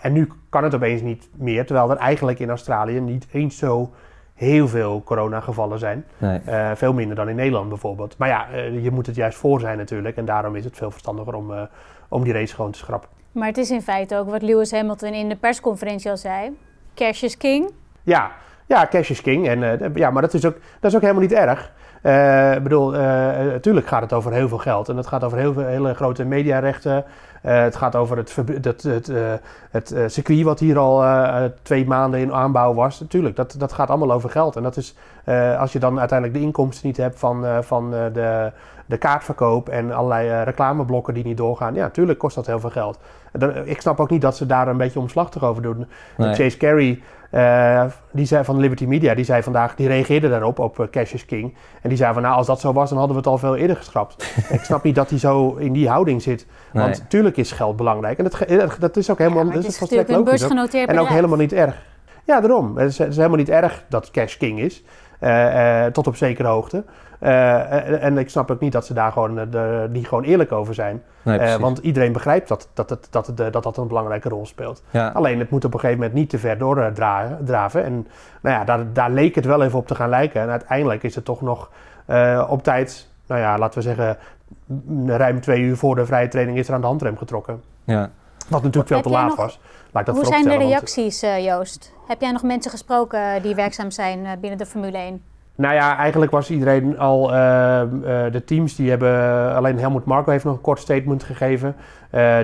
en 0.00 0.12
nu 0.12 0.28
kan 0.48 0.64
het 0.64 0.74
opeens 0.74 1.02
niet 1.02 1.28
meer, 1.36 1.66
terwijl 1.66 1.90
er 1.90 1.96
eigenlijk 1.96 2.38
in 2.38 2.48
Australië 2.48 3.00
niet 3.00 3.26
eens 3.32 3.58
zo 3.58 3.92
heel 4.38 4.68
veel 4.68 5.02
coronagevallen 5.04 5.78
zijn. 5.78 6.04
Nee. 6.18 6.40
Uh, 6.48 6.70
veel 6.74 6.92
minder 6.92 7.16
dan 7.16 7.28
in 7.28 7.36
Nederland 7.36 7.68
bijvoorbeeld. 7.68 8.14
Maar 8.18 8.28
ja, 8.28 8.46
uh, 8.52 8.82
je 8.84 8.90
moet 8.90 9.06
het 9.06 9.14
juist 9.14 9.38
voor 9.38 9.60
zijn 9.60 9.78
natuurlijk. 9.78 10.16
En 10.16 10.24
daarom 10.24 10.56
is 10.56 10.64
het 10.64 10.76
veel 10.76 10.90
verstandiger 10.90 11.34
om, 11.34 11.50
uh, 11.50 11.62
om 12.08 12.24
die 12.24 12.32
race 12.32 12.54
gewoon 12.54 12.70
te 12.70 12.78
schrappen. 12.78 13.08
Maar 13.32 13.46
het 13.46 13.56
is 13.56 13.70
in 13.70 13.82
feite 13.82 14.16
ook 14.16 14.30
wat 14.30 14.42
Lewis 14.42 14.70
Hamilton 14.70 15.12
in 15.12 15.28
de 15.28 15.36
persconferentie 15.36 16.10
al 16.10 16.16
zei. 16.16 16.56
Cash 16.94 17.22
is 17.22 17.36
king. 17.36 17.70
Ja, 18.02 18.30
ja 18.66 18.86
cash 18.86 19.10
is 19.10 19.20
king. 19.20 19.48
En, 19.48 19.92
ja, 19.94 20.10
maar 20.10 20.22
dat 20.22 20.34
is, 20.34 20.44
ook, 20.44 20.56
dat 20.80 20.90
is 20.90 20.94
ook 20.96 21.02
helemaal 21.02 21.22
niet 21.22 21.32
erg. 21.32 21.72
Ik 22.56 22.62
bedoel, 22.62 22.90
natuurlijk 22.90 23.86
gaat 23.86 24.02
het 24.02 24.12
over 24.12 24.32
heel 24.32 24.48
veel 24.48 24.58
geld. 24.58 24.88
En 24.88 24.96
het 24.96 25.06
gaat 25.06 25.24
over 25.24 25.38
heel 25.38 25.52
veel, 25.52 25.66
hele 25.66 25.94
grote 25.94 26.24
mediarechten. 26.24 27.04
Uh, 27.42 27.60
het 27.60 27.76
gaat 27.76 27.96
over 27.96 28.16
het, 28.16 28.36
het, 28.36 28.82
het, 28.82 29.08
uh, 29.08 29.32
het 29.70 29.92
uh, 29.92 30.04
circuit 30.06 30.42
wat 30.42 30.58
hier 30.58 30.78
al 30.78 31.04
twee 31.62 31.86
maanden 31.86 32.20
in 32.20 32.32
aanbouw 32.32 32.74
was. 32.74 33.00
Natuurlijk, 33.00 33.36
dat, 33.36 33.54
dat 33.58 33.72
gaat 33.72 33.88
allemaal 33.88 34.12
over 34.12 34.30
geld. 34.30 34.56
En 34.56 34.62
dat 34.62 34.76
is, 34.76 34.94
als 35.58 35.72
je 35.72 35.78
dan 35.78 35.98
uiteindelijk 35.98 36.38
de 36.38 36.44
inkomsten 36.44 36.86
niet 36.86 36.96
hebt 36.96 37.18
van, 37.18 37.64
van 37.64 37.90
de, 37.90 38.52
de 38.88 38.96
kaartverkoop 38.96 39.68
en 39.68 39.92
allerlei 39.92 40.42
reclameblokken 40.42 41.14
die 41.14 41.24
niet 41.24 41.36
doorgaan. 41.36 41.74
Ja, 41.74 41.82
natuurlijk 41.82 42.18
kost 42.18 42.34
dat 42.34 42.46
heel 42.46 42.60
veel 42.60 42.70
geld. 42.70 42.98
ik 43.64 43.80
snap 43.80 44.00
ook 44.00 44.10
niet 44.10 44.22
dat 44.22 44.36
ze 44.36 44.46
daar 44.46 44.68
een 44.68 44.76
beetje 44.76 45.00
omslachtig 45.00 45.44
over 45.44 45.62
doen. 45.62 45.86
Chase 46.16 46.56
Carey 46.56 47.00
uh, 47.30 47.84
die 48.10 48.26
zei 48.26 48.44
van 48.44 48.58
Liberty 48.58 48.84
Media, 48.84 49.14
die 49.14 49.24
zei 49.24 49.42
vandaag, 49.42 49.74
die 49.74 49.88
reageerde 49.88 50.28
daarop, 50.28 50.58
op 50.58 50.78
uh, 50.78 50.86
Cash 50.90 51.12
is 51.12 51.24
King. 51.24 51.54
En 51.82 51.88
die 51.88 51.98
zei 51.98 52.12
van, 52.12 52.22
nou, 52.22 52.34
als 52.34 52.46
dat 52.46 52.60
zo 52.60 52.72
was, 52.72 52.88
dan 52.88 52.98
hadden 52.98 53.16
we 53.16 53.22
het 53.22 53.30
al 53.30 53.38
veel 53.38 53.56
eerder 53.56 53.76
geschrapt. 53.76 54.34
ik 54.58 54.60
snap 54.64 54.82
niet 54.82 54.94
dat 54.94 55.10
hij 55.10 55.18
zo 55.18 55.54
in 55.54 55.72
die 55.72 55.88
houding 55.88 56.22
zit. 56.22 56.46
Want 56.72 56.98
natuurlijk 56.98 57.36
is 57.36 57.52
geld 57.52 57.76
belangrijk. 57.76 58.18
En 58.18 58.24
dat, 58.24 58.76
dat 58.80 58.96
is 58.96 59.10
ook 59.10 59.18
helemaal... 59.18 59.46
Ja, 59.46 59.52
dat 59.52 59.64
is 59.64 59.80
natuurlijk 59.80 60.08
een 60.08 60.24
beursgenoteerd 60.24 60.88
En 60.88 60.98
ook 60.98 61.08
helemaal 61.08 61.38
niet 61.38 61.52
erg. 61.52 61.86
Ja, 62.24 62.40
daarom. 62.40 62.76
Het 62.76 62.90
is, 62.90 62.98
het 62.98 63.08
is 63.08 63.16
helemaal 63.16 63.38
niet 63.38 63.48
erg 63.48 63.84
dat 63.88 64.10
Cash 64.10 64.36
King 64.36 64.58
is. 64.58 64.82
Uh, 65.20 65.84
tot 65.84 66.06
op 66.06 66.16
zekere 66.16 66.48
hoogte. 66.48 66.84
En 67.18 68.18
ik 68.18 68.30
snap 68.30 68.50
ook 68.50 68.60
niet 68.60 68.72
dat 68.72 68.86
ze 68.86 68.94
daar 68.94 69.12
gewoon, 69.12 69.34
de, 69.50 69.88
niet 69.90 70.08
gewoon 70.08 70.24
eerlijk 70.24 70.52
over 70.52 70.74
zijn. 70.74 71.02
want 71.60 71.78
iedereen 71.78 72.12
begrijpt 72.12 72.48
dat 72.48 72.68
dat, 72.74 72.88
dat, 72.88 73.08
dat, 73.10 73.52
dat, 73.52 73.62
dat 73.62 73.76
een 73.76 73.88
belangrijke 73.88 74.28
rol 74.28 74.46
speelt. 74.46 74.82
Alleen 75.12 75.38
het 75.38 75.50
moet 75.50 75.64
op 75.64 75.74
een 75.74 75.80
gegeven 75.80 76.00
moment 76.00 76.18
niet 76.18 76.30
te 76.30 76.38
ver 76.38 76.58
doordraven. 76.58 77.84
En 77.84 78.06
nou 78.40 78.56
ja, 78.56 78.64
daar, 78.64 78.92
daar 78.92 79.10
leek 79.10 79.34
het 79.34 79.44
wel 79.44 79.62
even 79.62 79.78
op 79.78 79.86
te 79.86 79.94
gaan 79.94 80.08
lijken. 80.08 80.40
En 80.42 80.48
uiteindelijk 80.48 81.02
is 81.02 81.14
het 81.14 81.24
toch 81.24 81.40
nog 81.40 81.70
op 82.48 82.62
tijd, 82.62 83.08
nou 83.26 83.40
ja, 83.40 83.58
laten 83.58 83.78
we 83.78 83.84
zeggen, 83.84 84.16
ruim 85.06 85.40
twee 85.40 85.60
uur 85.60 85.76
voor 85.76 85.94
de 85.94 86.06
vrije 86.06 86.28
training 86.28 86.58
is 86.58 86.68
er 86.68 86.74
aan 86.74 86.80
de 86.80 86.86
handrem 86.86 87.16
getrokken. 87.16 87.62
Ja. 87.84 88.10
Wat 88.48 88.62
natuurlijk 88.62 88.88
veel 88.88 89.02
te 89.02 89.08
laat 89.08 89.34
was. 89.34 89.60
Laat 89.92 90.06
dat 90.06 90.14
Hoe 90.14 90.24
zijn 90.24 90.44
de 90.44 90.56
reacties, 90.56 91.22
uh, 91.22 91.44
Joost? 91.44 91.92
Heb 92.06 92.20
jij 92.20 92.30
nog 92.30 92.42
mensen 92.42 92.70
gesproken 92.70 93.42
die 93.42 93.54
werkzaam 93.54 93.90
zijn 93.90 94.40
binnen 94.40 94.58
de 94.58 94.66
Formule 94.66 94.98
1? 94.98 95.22
Nou 95.58 95.74
ja, 95.74 95.96
eigenlijk 95.96 96.30
was 96.30 96.50
iedereen 96.50 96.98
al. 96.98 97.24
Uh, 97.24 97.34
de 98.32 98.42
teams 98.44 98.76
die 98.76 98.90
hebben. 98.90 99.54
Alleen 99.54 99.78
Helmut 99.78 100.04
Marko 100.04 100.30
heeft 100.30 100.44
nog 100.44 100.54
een 100.54 100.60
kort 100.60 100.78
statement 100.78 101.22
gegeven. 101.22 101.76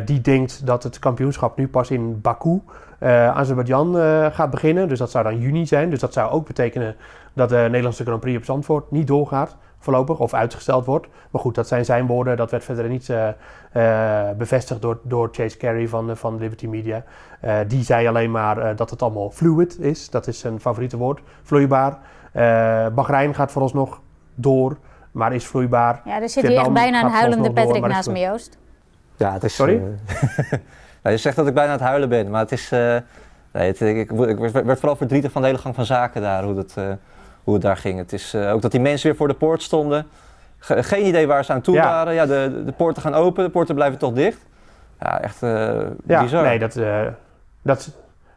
die 0.04 0.20
denkt 0.20 0.66
dat 0.66 0.82
het 0.82 0.98
kampioenschap 0.98 1.56
nu 1.56 1.68
pas 1.68 1.90
in 1.90 2.20
Baku, 2.20 2.60
Azerbeidzjan, 3.00 3.94
gaat 4.32 4.50
beginnen. 4.50 4.88
Dus 4.88 4.98
dat 4.98 5.10
zou 5.10 5.24
dan 5.24 5.38
juni 5.38 5.66
zijn. 5.66 5.90
Dus 5.90 6.00
dat 6.00 6.12
zou 6.12 6.30
ook 6.30 6.46
betekenen 6.46 6.96
dat 7.32 7.48
de 7.48 7.56
Nederlandse 7.56 8.04
Grand 8.04 8.20
Prix 8.20 8.36
op 8.36 8.44
Zandvoort 8.44 8.90
niet 8.90 9.06
doorgaat 9.06 9.56
voorlopig 9.78 10.18
of 10.18 10.34
uitgesteld 10.34 10.84
wordt. 10.84 11.06
Maar 11.30 11.40
goed, 11.40 11.54
dat 11.54 11.68
zijn 11.68 11.84
zijn 11.84 12.06
woorden. 12.06 12.36
Dat 12.36 12.50
werd 12.50 12.64
verder 12.64 12.88
niet 12.88 13.12
bevestigd 14.38 14.82
door, 14.82 14.98
door 15.02 15.28
Chase 15.32 15.56
Carey 15.56 15.88
van, 15.88 16.16
van 16.16 16.38
Liberty 16.38 16.66
Media. 16.66 17.04
Die 17.66 17.84
zei 17.84 18.06
alleen 18.08 18.30
maar 18.30 18.76
dat 18.76 18.90
het 18.90 19.02
allemaal 19.02 19.30
fluid 19.30 19.78
is. 19.80 20.10
Dat 20.10 20.26
is 20.26 20.38
zijn 20.38 20.60
favoriete 20.60 20.96
woord. 20.96 21.20
Vloeibaar. 21.42 21.98
Bahrein 22.94 23.34
gaat 23.34 23.52
vooralsnog 23.52 24.00
door, 24.34 24.76
maar 25.10 25.34
is 25.34 25.46
vloeibaar. 25.46 26.00
Ja, 26.04 26.22
er 26.22 26.28
zit 26.28 26.46
hier 26.46 26.58
echt 26.58 26.72
bijna 26.72 27.02
een 27.02 27.10
huilende 27.10 27.52
Patrick 27.52 27.80
door, 27.80 27.88
naast 27.88 28.10
me, 28.10 28.18
Joost. 28.18 28.58
Ja, 29.16 29.32
het 29.32 29.44
is... 29.44 29.54
Sorry? 29.54 29.82
ja, 31.02 31.10
je 31.16 31.16
zegt 31.16 31.36
dat 31.36 31.46
ik 31.46 31.54
bijna 31.54 31.72
aan 31.72 31.78
het 31.78 31.86
huilen 31.86 32.08
ben, 32.08 32.30
maar 32.30 32.40
het 32.40 32.52
is... 32.52 32.70
Nee, 32.70 33.66
het, 33.66 33.80
ik, 33.80 34.10
ik, 34.10 34.38
werd 34.38 34.78
vooral 34.78 34.96
verdrietig 34.96 35.32
van 35.32 35.40
de 35.42 35.46
hele 35.46 35.60
gang 35.60 35.74
van 35.74 35.84
zaken 35.84 36.22
daar, 36.22 36.44
hoe 36.44 36.54
dat, 36.54 36.74
hoe 37.44 37.54
het 37.54 37.62
daar 37.62 37.76
ging. 37.76 37.98
Het 37.98 38.12
is 38.12 38.34
uh, 38.34 38.52
ook 38.52 38.62
dat 38.62 38.70
die 38.70 38.80
mensen 38.80 39.08
weer 39.08 39.16
voor 39.16 39.28
de 39.28 39.34
poort 39.34 39.62
stonden. 39.62 40.06
geen 40.58 41.06
idee 41.06 41.26
waar 41.26 41.44
ze 41.44 41.52
aan 41.52 41.60
toe 41.60 41.76
waren. 41.76 42.14
Ja, 42.14 42.26
de, 42.26 42.62
de 42.64 42.72
poorten 42.72 43.02
gaan 43.02 43.14
open, 43.14 43.44
de 43.44 43.50
poorten 43.50 43.74
blijven 43.74 43.98
toch 43.98 44.12
dicht. 44.12 44.38
Ja, 45.00 45.20
echt 45.20 45.42
uh, 45.42 45.50
ja, 46.06 46.22
bizar. 46.22 46.42
Nee, 46.42 46.58
dat, 46.58 46.76
uh, 46.76 47.00
dat, 47.62 47.90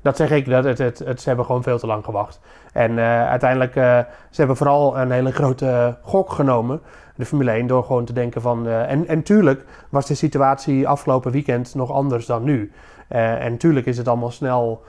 dat 0.08 0.18
zeg 0.18 0.32
ik. 0.32 0.50
Dat 0.50 0.64
het, 0.64 0.78
het, 0.78 1.00
het, 1.00 1.22
ze 1.22 1.28
hebben 1.28 1.46
gewoon 1.46 1.64
veel 1.64 1.80
te 1.80 1.88
lang 1.88 2.06
gewacht. 2.06 2.40
En 2.74 3.00
uiteindelijk, 3.00 3.74
ze 3.74 4.06
hebben 4.38 4.58
vooral 4.58 4.98
een 4.98 5.12
hele 5.12 5.32
grote 5.32 5.98
gok 6.02 6.32
genomen. 6.32 6.82
De 7.16 7.26
Formule 7.26 7.52
1 7.52 7.68
door 7.68 7.84
gewoon 7.84 8.06
te 8.06 8.14
denken 8.14 8.42
van... 8.42 8.68
en, 8.68 9.08
en 9.08 9.24
tuurlijk 9.24 9.66
was 9.90 10.06
de 10.06 10.16
situatie 10.16 10.88
afgelopen 10.88 11.32
weekend 11.32 11.76
nog 11.76 11.92
anders 11.92 12.26
dan 12.26 12.44
nu. 12.44 12.72
en 13.08 13.58
tuurlijk 13.58 13.86
is 13.86 13.98
het 13.98 14.08
allemaal 14.08 14.32
snel 14.32 14.84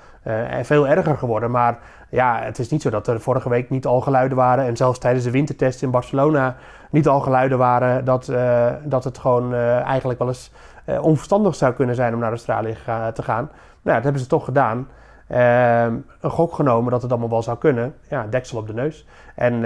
veel 0.62 0.88
erger 0.88 1.16
geworden. 1.16 1.50
Maar 1.50 1.78
ja, 2.08 2.40
het 2.42 2.58
is 2.58 2.68
niet 2.68 2.82
zo 2.82 2.90
dat 2.90 3.06
er 3.06 3.20
vorige 3.20 3.48
week 3.48 3.70
niet 3.70 3.87
al 3.87 4.00
geluiden 4.00 4.37
waren. 4.37 4.64
En 4.64 4.76
zelfs 4.76 4.98
tijdens 4.98 5.25
de 5.25 5.30
wintertest 5.30 5.82
in 5.82 5.90
Barcelona 5.90 6.56
niet 6.90 7.08
al 7.08 7.20
geluiden 7.20 7.58
waren. 7.58 8.04
Dat, 8.04 8.28
uh, 8.28 8.66
dat 8.84 9.04
het 9.04 9.18
gewoon 9.18 9.52
uh, 9.52 9.80
eigenlijk 9.80 10.18
wel 10.18 10.28
eens 10.28 10.52
uh, 10.87 11.02
onverstandig 11.02 11.54
zou 11.54 11.72
kunnen 11.72 11.94
zijn 11.94 12.14
om 12.14 12.20
naar 12.20 12.30
Australië 12.30 12.76
te 13.14 13.22
gaan. 13.22 13.50
Nou, 13.82 13.96
dat 13.96 14.02
hebben 14.04 14.22
ze 14.22 14.26
toch 14.26 14.44
gedaan. 14.44 14.88
Ehm, 15.28 15.97
een 16.20 16.30
gok 16.30 16.54
genomen 16.54 16.90
dat 16.90 17.02
het 17.02 17.11
allemaal 17.11 17.28
wel 17.28 17.42
zou 17.42 17.58
kunnen. 17.58 17.94
Ja, 18.08 18.26
deksel 18.26 18.58
op 18.58 18.66
de 18.66 18.75
neus. 18.75 19.06
En, 19.35 19.64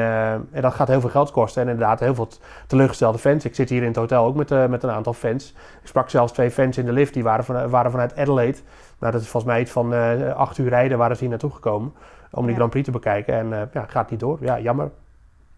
en, 0.52 0.62
dat 0.62 0.74
gaat 0.74 0.88
heel 0.88 1.00
veel 1.00 1.10
geld 1.10 1.30
kosten. 1.30 1.62
En 1.62 1.68
inderdaad 1.68 2.00
heel 2.00 2.14
veel 2.14 2.28
teleurgestelde 2.66 3.18
fans. 3.18 3.44
Ik 3.44 3.54
zit 3.54 3.68
hier 3.68 3.80
in 3.80 3.86
het 3.86 3.96
hotel 3.96 4.24
ook 4.24 4.34
met, 4.34 4.68
met 4.68 4.82
een 4.82 4.90
aantal 4.90 5.12
fans. 5.12 5.54
Ik 5.82 5.88
sprak 5.88 6.10
zelfs 6.10 6.32
twee 6.32 6.50
fans 6.50 6.78
in 6.78 6.84
de 6.86 6.92
lift. 6.92 7.14
Die 7.14 7.22
waren, 7.22 7.44
van, 7.44 7.68
waren 7.70 7.90
vanuit 7.90 8.16
Adelaide. 8.16 8.58
Nou, 8.98 9.12
dat 9.12 9.20
is 9.20 9.28
volgens 9.28 9.52
mij 9.52 9.60
iets 9.62 9.70
van 9.70 9.92
acht 10.34 10.58
uur 10.58 10.68
rijden 10.68 10.98
waren 10.98 11.14
ze 11.16 11.20
hier 11.20 11.30
naartoe 11.30 11.50
gekomen 11.50 11.92
om 12.30 12.46
die 12.46 12.54
Grand 12.54 12.70
Prix 12.70 12.84
te 12.84 12.92
bekijken. 12.92 13.34
En 13.34 13.70
ja, 13.72 13.84
gaat 13.88 14.10
niet 14.10 14.20
door. 14.20 14.38
Ja, 14.40 14.60
jammer. 14.60 14.90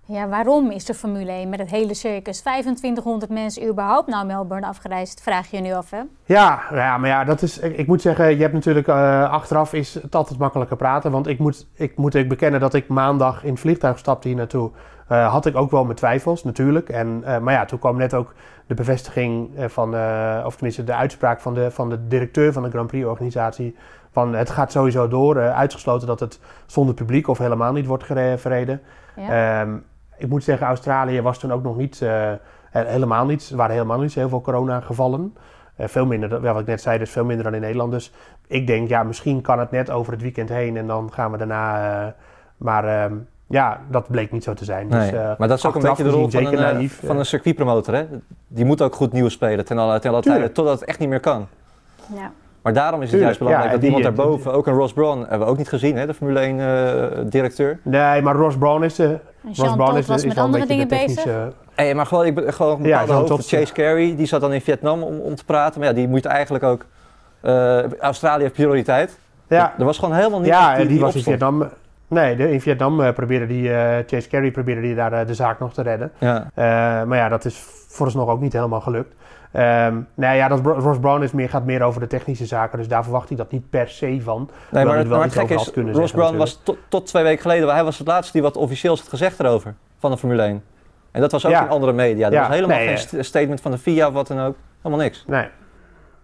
Ja, 0.06 0.28
waarom 0.28 0.70
is 0.70 0.84
de 0.84 0.94
Formule 0.94 1.30
1 1.30 1.48
met 1.48 1.58
het 1.58 1.70
hele 1.70 1.94
circus 1.94 2.40
2500 2.40 3.30
mensen 3.30 3.68
überhaupt 3.68 4.08
naar 4.08 4.26
Melbourne 4.26 4.66
afgereisd? 4.66 5.22
Vraag 5.22 5.50
je 5.50 5.60
nu 5.60 5.72
af, 5.72 5.90
hè? 5.90 6.00
Ja, 6.24 6.62
ja 6.72 6.98
maar 6.98 7.08
ja, 7.08 7.24
dat 7.24 7.42
is, 7.42 7.58
ik, 7.58 7.86
moet 7.86 8.02
zeggen, 8.02 8.36
je 8.36 8.42
hebt 8.42 8.52
natuurlijk 8.52 8.88
uh, 8.88 9.30
achteraf 9.30 9.72
is 9.72 9.94
het 9.94 10.14
altijd 10.14 10.38
makkelijker 10.38 10.76
praten. 10.76 11.10
Want 11.10 11.26
ik 11.26 11.38
moet, 11.38 11.66
ik 11.74 11.96
moet 11.96 12.14
ik 12.14 12.28
bekennen 12.28 12.60
dat 12.60 12.74
ik 12.74 12.88
maandag 12.88 13.44
in 13.44 13.50
het 13.50 13.60
vliegtuig 13.60 13.98
stapte 13.98 14.28
hier 14.28 14.36
naartoe. 14.36 14.70
Uh, 15.12 15.32
had 15.32 15.46
ik 15.46 15.56
ook 15.56 15.70
wel 15.70 15.84
mijn 15.84 15.96
twijfels, 15.96 16.44
natuurlijk. 16.44 16.88
En, 16.88 17.18
maar 17.20 17.52
ja, 17.52 17.64
toen 17.64 17.78
kwam 17.78 17.96
net 17.96 18.14
ook 18.14 18.34
de 18.66 18.74
bevestiging 18.74 19.50
van, 19.56 19.94
of 20.44 20.54
tenminste 20.54 20.84
de 20.84 20.94
uitspraak 20.94 21.40
van 21.40 21.54
de, 21.54 21.70
van 21.70 21.88
de 21.88 22.06
directeur 22.08 22.52
van 22.52 22.62
de 22.62 22.70
Grand 22.70 22.86
Prix 22.86 23.06
organisatie 23.06 23.76
van 24.10 24.34
het 24.34 24.50
gaat 24.50 24.72
sowieso 24.72 25.08
door. 25.08 25.38
Uitgesloten 25.38 26.06
dat 26.06 26.20
het 26.20 26.40
zonder 26.66 26.94
publiek 26.94 27.28
of 27.28 27.38
helemaal 27.38 27.72
niet 27.72 27.86
wordt 27.86 28.04
verreden. 28.36 28.80
Ja. 29.16 29.60
Ehm, 29.60 29.76
ik 30.16 30.28
moet 30.28 30.44
zeggen, 30.44 30.66
Australië 30.66 31.22
was 31.22 31.38
toen 31.38 31.52
ook 31.52 31.62
nog 31.62 31.76
niet, 31.76 32.00
uh, 32.02 32.32
helemaal 32.70 33.26
niet, 33.26 33.48
er 33.50 33.56
waren 33.56 33.74
helemaal 33.74 34.00
niet 34.00 34.14
heel 34.14 34.28
veel 34.28 34.40
corona-gevallen. 34.40 35.36
Uh, 35.80 35.86
veel 35.86 36.06
minder, 36.06 36.40
wat 36.40 36.60
ik 36.60 36.66
net 36.66 36.80
zei, 36.80 36.98
dus 36.98 37.10
veel 37.10 37.24
minder 37.24 37.44
dan 37.44 37.54
in 37.54 37.60
Nederland. 37.60 37.92
Dus 37.92 38.12
ik 38.46 38.66
denk, 38.66 38.88
ja, 38.88 39.02
misschien 39.02 39.40
kan 39.40 39.58
het 39.58 39.70
net 39.70 39.90
over 39.90 40.12
het 40.12 40.22
weekend 40.22 40.48
heen 40.48 40.76
en 40.76 40.86
dan 40.86 41.12
gaan 41.12 41.30
we 41.30 41.36
daarna. 41.36 42.14
maar 42.56 42.84
ehm, 42.84 43.14
ja, 43.46 43.80
dat 43.90 44.08
bleek 44.08 44.32
niet 44.32 44.44
zo 44.44 44.54
te 44.54 44.64
zijn. 44.64 44.88
Dus, 44.88 44.98
nee, 44.98 45.10
dus, 45.10 45.38
maar 45.38 45.48
dat 45.48 45.58
is 45.58 45.66
ook 45.66 45.74
een 45.74 45.82
beetje 45.82 46.02
de 46.02 46.10
rol 46.10 46.30
van 46.30 46.46
een, 46.46 46.54
naïef, 46.54 47.00
van 47.04 47.18
een 47.18 47.26
circuitpromotor. 47.26 47.94
Hè? 47.94 48.06
Die 48.48 48.64
moet 48.64 48.82
ook 48.82 48.94
goed 48.94 49.12
nieuws 49.12 49.32
spelen 49.32 49.64
ten 49.64 49.78
alle, 49.78 49.98
ten 49.98 50.10
alle 50.10 50.22
tijde, 50.22 50.52
totdat 50.52 50.80
het 50.80 50.88
echt 50.88 50.98
niet 50.98 51.08
meer 51.08 51.20
kan. 51.20 51.46
Ja. 52.14 52.32
Maar 52.62 52.72
daarom 52.72 53.02
is 53.02 53.12
het 53.12 53.20
juist 53.20 53.38
belangrijk 53.38 53.70
dat 53.70 53.82
iemand 53.82 54.02
daarboven, 54.02 54.52
ook 54.52 54.66
een 54.66 54.74
Ross 54.74 54.92
Braun, 54.92 55.20
hebben 55.20 55.38
we 55.38 55.44
ook 55.44 55.56
niet 55.56 55.68
gezien, 55.68 55.96
hè, 55.96 56.06
de 56.06 56.14
Formule 56.14 56.40
1 56.40 56.56
uh, 56.56 57.04
eh, 57.04 57.26
directeur. 57.26 57.78
Nee, 57.82 58.22
maar 58.22 58.34
Ross 58.34 58.56
Braun 58.56 58.84
is, 58.84 59.00
uh, 59.00 59.10
Ross 59.44 59.74
Braun 59.74 59.96
is, 59.96 60.08
is, 60.08 60.24
met 60.24 60.38
andere 60.38 60.66
dingen 60.66 60.88
bezig. 60.88 61.24
Hey, 61.74 61.94
maar 61.94 62.06
gewoon, 62.06 62.26
ik, 62.26 62.50
gewoon 62.50 62.80
een 62.80 62.86
ja, 62.86 63.06
hoofd, 63.06 63.48
Chase 63.48 63.72
Carey, 63.72 64.16
die 64.16 64.26
zat 64.26 64.40
dan 64.40 64.52
in 64.52 64.60
Vietnam 64.60 65.02
om, 65.02 65.18
om 65.18 65.34
te 65.34 65.44
praten. 65.44 65.80
Maar 65.80 65.88
ja, 65.88 65.94
die 65.94 66.08
moet 66.08 66.24
eigenlijk 66.24 66.64
ook, 66.64 66.84
uh, 67.42 67.92
Australië 67.92 68.42
heeft 68.42 68.54
prioriteit. 68.54 69.18
Ja. 69.48 69.74
Er 69.78 69.84
was 69.84 69.98
gewoon 69.98 70.14
helemaal 70.14 70.40
niet 70.40 70.48
Ja, 70.48 70.76
die, 70.76 70.86
die, 70.86 71.00
was 71.00 71.14
in 71.14 71.22
Vietnam. 71.22 71.68
Nee, 72.08 72.36
de, 72.36 72.52
in 72.52 72.60
Vietnam 72.60 73.00
uh, 73.00 73.12
probeerde 73.12 73.46
die, 73.46 73.68
Chase 74.06 74.28
Carey 74.28 74.50
probeerde 74.50 74.80
die 74.80 74.94
daar 74.94 75.26
de 75.26 75.34
zaak 75.34 75.58
nog 75.58 75.72
te 75.72 75.82
redden. 75.82 76.12
Ja. 76.18 76.50
maar 77.04 77.16
ja, 77.16 77.28
dat 77.28 77.44
is 77.44 77.64
vooralsnog 77.88 78.28
ook 78.28 78.40
niet 78.40 78.52
helemaal 78.52 78.80
gelukt. 78.80 79.14
Um, 79.56 80.08
nou 80.14 80.36
ja, 80.36 80.48
dat 80.48 80.60
Ross 80.64 80.98
Brown 80.98 81.22
is 81.22 81.32
meer, 81.32 81.48
gaat 81.48 81.64
meer 81.64 81.82
over 81.82 82.00
de 82.00 82.06
technische 82.06 82.46
zaken, 82.46 82.78
dus 82.78 82.88
daar 82.88 83.02
verwacht 83.02 83.30
ik 83.30 83.36
dat 83.36 83.50
niet 83.50 83.70
per 83.70 83.88
se 83.88 84.20
van. 84.22 84.50
Nee, 84.70 84.84
maar, 84.84 84.98
het, 84.98 85.08
maar 85.08 85.22
het 85.22 85.32
gek 85.32 85.50
is, 85.50 85.70
Ross 85.74 86.12
Brown 86.12 86.36
was 86.36 86.60
tot, 86.62 86.76
tot 86.88 87.06
twee 87.06 87.22
weken 87.22 87.42
geleden, 87.42 87.68
hij 87.68 87.84
was 87.84 87.98
het 87.98 88.06
laatste 88.06 88.32
die 88.32 88.42
wat 88.42 88.56
officieels 88.56 89.00
had 89.00 89.08
gezegd 89.08 89.40
erover, 89.40 89.74
van 89.98 90.10
de 90.10 90.16
Formule 90.16 90.42
1. 90.42 90.62
En 91.10 91.20
dat 91.20 91.32
was 91.32 91.46
ook 91.46 91.52
in 91.52 91.68
andere 91.68 91.92
media. 91.92 92.30
Er 92.30 92.38
was 92.38 92.48
helemaal 92.48 92.78
geen 92.78 93.24
statement 93.24 93.60
van 93.60 93.70
de 93.70 93.78
FIA 93.78 94.06
of 94.06 94.12
wat 94.12 94.26
dan 94.26 94.40
ook. 94.40 94.56
Helemaal 94.82 95.04
niks. 95.04 95.24
Nee. 95.26 95.48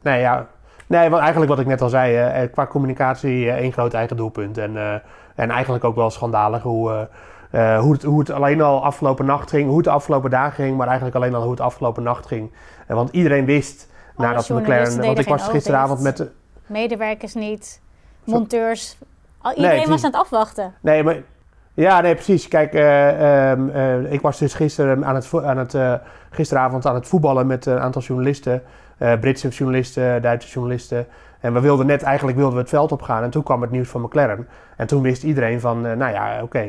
Nee, 0.02 0.20
ja. 0.20 0.46
Nee, 0.86 1.10
wat, 1.10 1.20
eigenlijk 1.20 1.50
wat 1.50 1.60
ik 1.60 1.66
net 1.66 1.80
al 1.80 1.88
zei, 1.88 2.42
uh, 2.42 2.52
qua 2.52 2.66
communicatie 2.66 3.44
uh, 3.44 3.54
één 3.54 3.72
groot 3.72 3.94
eigen 3.94 4.16
doelpunt. 4.16 4.58
En, 4.58 4.74
uh, 4.74 4.92
en 5.34 5.50
eigenlijk 5.50 5.84
ook 5.84 5.94
wel 5.94 6.10
schandalig 6.10 6.62
hoe 6.62 7.08
uh, 7.52 7.80
hoe, 7.80 7.92
het, 7.92 8.02
hoe 8.02 8.18
het 8.18 8.30
alleen 8.30 8.60
al 8.60 8.84
afgelopen 8.84 9.26
nacht 9.26 9.50
ging, 9.50 9.66
hoe 9.68 9.76
het 9.76 9.84
de 9.84 9.90
afgelopen 9.90 10.30
dagen 10.30 10.64
ging, 10.64 10.76
maar 10.76 10.86
eigenlijk 10.86 11.16
alleen 11.16 11.34
al 11.34 11.42
hoe 11.42 11.50
het 11.50 11.60
afgelopen 11.60 12.02
nacht 12.02 12.26
ging. 12.26 12.50
Uh, 12.88 12.96
want 12.96 13.10
iedereen 13.12 13.44
wist 13.44 13.88
Alle 14.16 14.26
nadat 14.26 14.48
McLaren. 14.48 15.00
Want 15.00 15.18
ik 15.18 15.28
was 15.28 15.48
gisteravond 15.48 16.00
met 16.00 16.16
de. 16.16 16.30
Medewerkers 16.66 17.34
niet, 17.34 17.80
monteurs. 18.24 18.98
Al, 19.38 19.54
iedereen 19.54 19.76
nee, 19.76 19.86
was 19.86 20.04
aan 20.04 20.10
het 20.10 20.20
afwachten. 20.20 20.74
Nee, 20.80 21.02
maar. 21.02 21.16
Ja, 21.74 22.00
nee, 22.00 22.14
precies. 22.14 22.48
Kijk, 22.48 22.74
uh, 22.74 23.50
um, 23.50 24.06
ik 24.06 24.20
was 24.20 24.38
dus 24.38 24.54
gisteren 24.54 25.04
aan 25.04 25.14
het, 25.14 25.44
aan 25.44 25.58
het, 25.58 26.00
gisteravond 26.30 26.86
aan 26.86 26.94
het 26.94 27.06
voetballen 27.06 27.46
met 27.46 27.66
een 27.66 27.78
aantal 27.78 28.02
journalisten. 28.02 28.62
Britse 29.20 29.48
journalisten, 29.48 30.22
Duitse 30.22 30.48
journalisten. 30.48 31.06
En 31.40 31.52
we 31.52 31.60
wilden 31.60 31.86
net, 31.86 32.02
eigenlijk 32.02 32.36
wilden 32.36 32.54
we 32.54 32.60
het 32.60 32.70
veld 32.70 32.92
op 32.92 33.02
gaan. 33.02 33.22
En 33.22 33.30
toen 33.30 33.42
kwam 33.42 33.60
het 33.60 33.70
nieuws 33.70 33.88
van 33.88 34.00
McLaren. 34.00 34.48
En 34.76 34.86
toen 34.86 35.02
wist 35.02 35.22
iedereen 35.22 35.60
van, 35.60 35.86
uh, 35.86 35.92
nou 35.92 36.12
ja, 36.12 36.34
oké, 36.34 36.42
okay, 36.42 36.68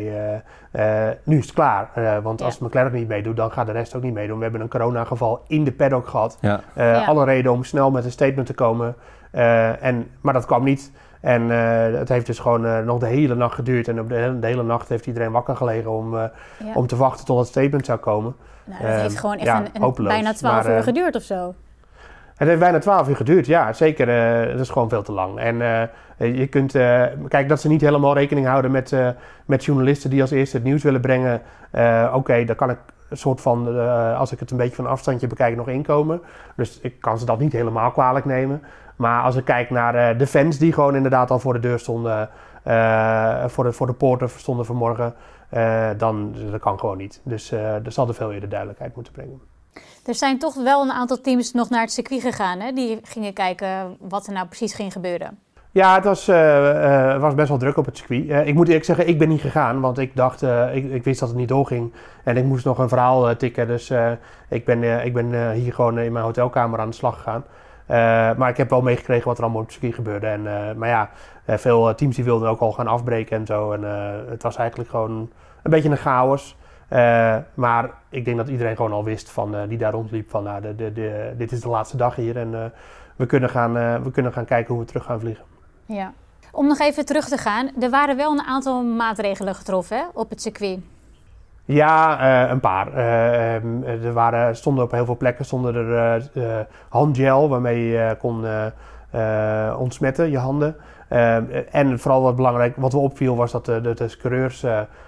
uh, 0.73 1.07
uh, 1.07 1.13
nu 1.23 1.37
is 1.37 1.45
het 1.45 1.53
klaar. 1.53 1.89
want 2.23 2.39
ja. 2.39 2.45
als 2.45 2.59
McLaren 2.59 2.93
niet 2.93 3.07
meedoet, 3.07 3.35
dan 3.35 3.51
gaat 3.51 3.65
de 3.65 3.71
rest 3.71 3.95
ook 3.95 4.01
niet 4.01 4.13
meedoen. 4.13 4.37
We 4.37 4.43
hebben 4.43 4.61
een 4.61 4.69
coronageval 4.69 5.43
in 5.47 5.63
de 5.63 5.71
paddock 5.71 6.07
gehad. 6.07 6.37
Ja. 6.41 6.59
Ja. 6.75 7.05
Alle 7.05 7.25
reden 7.25 7.51
om 7.51 7.63
snel 7.63 7.91
met 7.91 8.05
een 8.05 8.11
statement 8.11 8.47
te 8.47 8.53
komen. 8.53 8.95
en, 9.31 10.07
maar 10.21 10.33
dat 10.33 10.45
kwam 10.45 10.63
niet. 10.63 10.91
En 11.21 11.49
het 11.97 12.09
heeft 12.09 12.25
dus 12.25 12.39
gewoon 12.39 12.85
nog 12.85 12.99
de 12.99 13.07
hele 13.07 13.35
nacht 13.35 13.55
geduurd. 13.55 13.87
En 13.87 13.99
op 13.99 14.09
de, 14.09 14.37
de, 14.39 14.47
hele 14.47 14.63
nacht 14.63 14.89
heeft 14.89 15.05
iedereen 15.05 15.31
wakker 15.31 15.55
gelegen 15.55 15.91
om, 15.91 16.29
om 16.73 16.87
te 16.87 16.95
wachten 16.95 17.25
tot 17.25 17.39
het 17.39 17.47
statement 17.47 17.85
zou 17.85 17.99
komen. 17.99 18.35
Nou, 18.63 18.81
dat 18.81 19.01
heeft 19.01 19.19
gewoon 19.19 19.37
echt 19.37 19.73
een, 19.73 19.83
een 19.83 19.93
bijna 20.03 20.33
twaalf 20.33 20.67
uur 20.67 20.83
geduurd 20.83 21.15
of 21.15 21.23
zo. 21.23 21.53
Het 22.41 22.49
heeft 22.49 22.61
bijna 22.61 22.79
twaalf 22.79 23.09
uur 23.09 23.15
geduurd, 23.15 23.45
ja, 23.45 23.73
zeker. 23.73 24.07
Uh, 24.07 24.51
dat 24.51 24.59
is 24.59 24.69
gewoon 24.69 24.89
veel 24.89 25.01
te 25.03 25.11
lang. 25.11 25.39
En 25.39 25.55
uh, 25.55 26.37
je 26.37 26.47
kunt, 26.47 26.71
kijk, 27.27 27.49
dat 27.49 27.61
ze 27.61 27.67
niet 27.67 27.81
helemaal 27.81 28.13
rekening 28.13 28.47
houden 28.47 28.71
met, 28.71 28.95
met 29.45 29.65
journalisten 29.65 30.09
die 30.09 30.21
als 30.21 30.31
eerste 30.31 30.55
het 30.55 30.65
nieuws 30.65 30.83
willen 30.83 31.01
brengen. 31.01 31.41
Oké, 31.71 32.09
okay, 32.13 32.45
daar 32.45 32.55
kan 32.55 32.69
ik 32.69 32.77
soort 33.11 33.41
van, 33.41 33.79
als 34.15 34.31
ik 34.31 34.39
het 34.39 34.51
een 34.51 34.57
beetje 34.57 34.75
van 34.75 34.87
afstandje 34.87 35.27
bekijk, 35.27 35.55
nog 35.55 35.67
inkomen. 35.67 36.21
Dus 36.55 36.79
ik 36.79 36.99
kan 36.99 37.19
ze 37.19 37.25
dat 37.25 37.39
niet 37.39 37.53
helemaal 37.53 37.91
kwalijk 37.91 38.25
nemen. 38.25 38.63
Maar 38.95 39.23
als 39.23 39.35
ik 39.35 39.45
kijk 39.45 39.69
naar 39.69 40.17
de 40.17 40.27
fans 40.27 40.57
die 40.57 40.73
gewoon 40.73 40.95
inderdaad 40.95 41.31
al 41.31 41.39
voor 41.39 41.53
de 41.53 41.59
deur 41.59 41.79
stonden, 41.79 42.29
voor, 43.47 43.63
de, 43.63 43.71
voor 43.71 43.87
de 43.87 43.93
poorten 43.93 44.29
stonden 44.29 44.65
vanmorgen, 44.65 45.13
dan 45.97 46.35
dat 46.51 46.59
kan 46.59 46.79
gewoon 46.79 46.97
niet. 46.97 47.21
Dus 47.23 47.51
er 47.51 47.81
zal 47.91 48.07
er 48.07 48.13
veel 48.13 48.31
eerder 48.31 48.49
duidelijkheid 48.49 48.95
moeten 48.95 49.13
brengen. 49.13 49.50
Er 50.05 50.15
zijn 50.15 50.39
toch 50.39 50.55
wel 50.55 50.81
een 50.81 50.91
aantal 50.91 51.21
teams 51.21 51.51
nog 51.51 51.69
naar 51.69 51.81
het 51.81 51.91
circuit 51.91 52.21
gegaan, 52.21 52.59
hè? 52.59 52.71
die 52.71 52.99
gingen 53.03 53.33
kijken 53.33 53.97
wat 53.99 54.27
er 54.27 54.33
nou 54.33 54.47
precies 54.47 54.73
ging 54.73 54.91
gebeuren. 54.91 55.39
Ja, 55.71 55.95
het 55.95 56.03
was, 56.03 56.29
uh, 56.29 57.19
was 57.19 57.33
best 57.35 57.49
wel 57.49 57.57
druk 57.57 57.77
op 57.77 57.85
het 57.85 57.97
circuit. 57.97 58.25
Uh, 58.25 58.47
ik 58.47 58.53
moet 58.53 58.67
eerlijk 58.67 58.85
zeggen, 58.85 59.07
ik 59.07 59.17
ben 59.17 59.29
niet 59.29 59.41
gegaan, 59.41 59.79
want 59.79 59.97
ik 59.97 60.15
dacht, 60.15 60.41
ik, 60.73 60.91
ik, 60.91 61.03
wist 61.03 61.19
dat 61.19 61.29
het 61.29 61.37
niet 61.37 61.47
doorging. 61.47 61.93
En 62.23 62.37
ik 62.37 62.43
moest 62.43 62.65
nog 62.65 62.77
een 62.77 62.89
verhaal 62.89 63.35
tikken, 63.35 63.67
dus 63.67 63.91
ik 64.49 64.65
ben, 64.65 65.05
ik 65.05 65.13
ben 65.13 65.51
hier 65.51 65.73
gewoon 65.73 65.99
in 65.99 66.11
mijn 66.11 66.25
hotelkamer 66.25 66.79
aan 66.79 66.89
de 66.89 66.95
slag 66.95 67.15
gegaan. 67.15 67.43
maar 68.37 68.49
ik 68.49 68.57
heb 68.57 68.69
wel 68.69 68.81
meegekregen 68.81 69.27
wat 69.27 69.37
er 69.37 69.43
allemaal 69.43 69.61
op 69.61 69.67
het 69.67 69.75
circuit 69.75 69.95
gebeurde. 69.95 70.27
En, 70.27 70.43
maar 70.77 70.89
ja, 70.89 71.09
veel 71.45 71.95
teams 71.95 72.15
die 72.15 72.25
wilden 72.25 72.49
ook 72.49 72.59
al 72.59 72.71
gaan 72.71 72.87
afbreken 72.87 73.37
en 73.37 73.45
zo. 73.45 73.71
En 73.71 73.83
het 74.29 74.43
was 74.43 74.55
eigenlijk 74.55 74.89
gewoon 74.89 75.29
een 75.63 75.71
beetje 75.71 75.89
een 75.89 75.97
chaos. 75.97 76.55
Maar 77.53 77.89
ik 78.09 78.25
denk 78.25 78.37
dat 78.37 78.47
iedereen 78.47 78.75
gewoon 78.75 78.91
al 78.91 79.03
wist 79.03 79.29
van, 79.29 79.55
die 79.67 79.77
daar 79.77 79.91
rondliep 79.91 80.29
van, 80.29 80.43
nou, 80.43 80.61
de, 80.61 80.75
de, 80.75 80.93
de, 80.93 81.33
dit 81.37 81.51
is 81.51 81.61
de 81.61 81.69
laatste 81.69 81.97
dag 81.97 82.15
hier 82.15 82.37
en 82.37 82.73
we, 83.15 83.25
kunnen 83.25 83.49
gaan, 83.49 84.03
we 84.03 84.11
kunnen 84.11 84.33
gaan 84.33 84.45
kijken 84.45 84.73
hoe 84.73 84.83
we 84.83 84.89
terug 84.89 85.03
gaan 85.03 85.19
vliegen. 85.19 85.45
Ja. 85.85 86.13
Om 86.51 86.67
nog 86.67 86.79
even 86.79 87.05
terug 87.05 87.27
te 87.27 87.37
gaan, 87.37 87.69
er 87.79 87.89
waren 87.89 88.17
wel 88.17 88.31
een 88.31 88.41
aantal 88.41 88.83
maatregelen 88.83 89.55
getroffen 89.55 89.97
hè, 89.97 90.03
op 90.13 90.29
het 90.29 90.41
circuit. 90.41 90.79
Ja, 91.65 92.49
een 92.49 92.59
paar. 92.59 92.93
Uh, 92.93 94.05
er 94.05 94.13
waren, 94.13 94.55
stonden 94.55 94.83
op 94.83 94.91
heel 94.91 95.05
veel 95.05 95.17
plekken 95.17 95.45
stonden 95.45 95.75
er 95.75 96.67
handgel 96.89 97.49
waarmee 97.49 97.87
je 97.87 98.15
kon 98.19 98.45
ontsmetten, 99.77 100.31
je 100.31 100.37
handen. 100.37 100.75
En 101.71 101.99
vooral 101.99 102.21
wat 102.21 102.35
belangrijk, 102.35 102.75
wat 102.75 102.91
we 102.91 102.97
opviel 102.97 103.35
was 103.35 103.51
dat 103.51 103.65
de, 103.65 103.81
de, 103.81 103.93
de 103.93 104.17
coureurs 104.17 104.65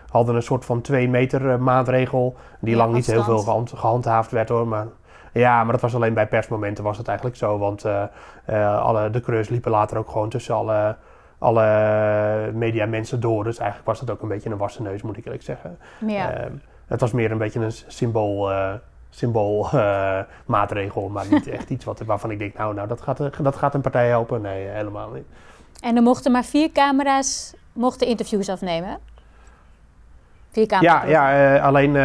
hadden 0.10 0.36
een 0.36 0.43
soort 0.43 0.65
van 0.65 0.81
2 0.81 1.10
meter 1.10 1.62
maatregel. 1.62 2.36
Die 2.60 2.75
lang 2.75 2.93
niet 2.93 3.05
heel 3.05 3.24
veel 3.24 3.65
gehandhaafd 3.75 4.31
werd 4.31 4.50
hoor. 4.50 4.67
Maar 4.67 4.86
ja, 5.33 5.63
maar 5.63 5.72
dat 5.72 5.81
was 5.81 5.95
alleen 5.95 6.13
bij 6.13 6.27
persmomenten 6.27 6.83
was 6.83 6.98
het 6.98 7.07
eigenlijk 7.07 7.38
zo. 7.38 7.57
Want 7.57 7.86
uh, 7.86 8.03
uh, 8.50 8.81
alle, 8.81 9.10
de 9.10 9.22
creus 9.22 9.50
liepen 9.50 9.72
later 9.72 9.98
ook 9.98 10.10
gewoon 10.10 10.29
tussen 10.29 10.55
alle, 10.55 10.95
alle 11.38 12.51
media 12.53 12.86
mensen 12.86 13.19
door. 13.19 13.43
Dus 13.43 13.57
eigenlijk 13.57 13.88
was 13.88 14.00
het 14.00 14.10
ook 14.10 14.22
een 14.22 14.27
beetje 14.27 14.50
een 14.50 14.57
wassen 14.57 14.83
neus, 14.83 15.01
moet 15.01 15.17
ik 15.17 15.25
eerlijk 15.25 15.43
zeggen. 15.43 15.77
Ja. 16.07 16.38
Uh, 16.38 16.45
het 16.88 17.01
was 17.01 17.12
meer 17.12 17.31
een 17.31 17.38
beetje 17.38 17.60
een 17.60 17.72
symbool, 17.88 18.51
symbool 19.10 19.67
maatregel, 20.45 21.10
maar 21.10 21.25
niet 21.29 21.48
echt 21.57 21.69
iets 21.69 21.86
wat, 21.86 22.00
waarvan 22.00 22.31
ik 22.31 22.39
denk, 22.39 22.57
nou, 22.57 22.74
nou 22.74 22.88
dat, 22.88 23.01
gaat, 23.01 23.43
dat 23.43 23.55
gaat 23.55 23.74
een 23.74 23.81
partij 23.81 24.07
helpen. 24.07 24.41
Nee, 24.41 24.67
helemaal 24.67 25.10
niet. 25.12 25.25
En 25.83 25.95
er 25.95 26.01
mochten 26.01 26.31
maar 26.31 26.45
vier 26.45 26.71
camera's 26.71 27.53
mochten 27.73 28.07
interviews 28.07 28.49
afnemen? 28.49 28.97
Vier 30.51 30.67
camera's? 30.67 31.09
Ja, 31.09 31.29
ja 31.29 31.59
alleen 31.59 31.95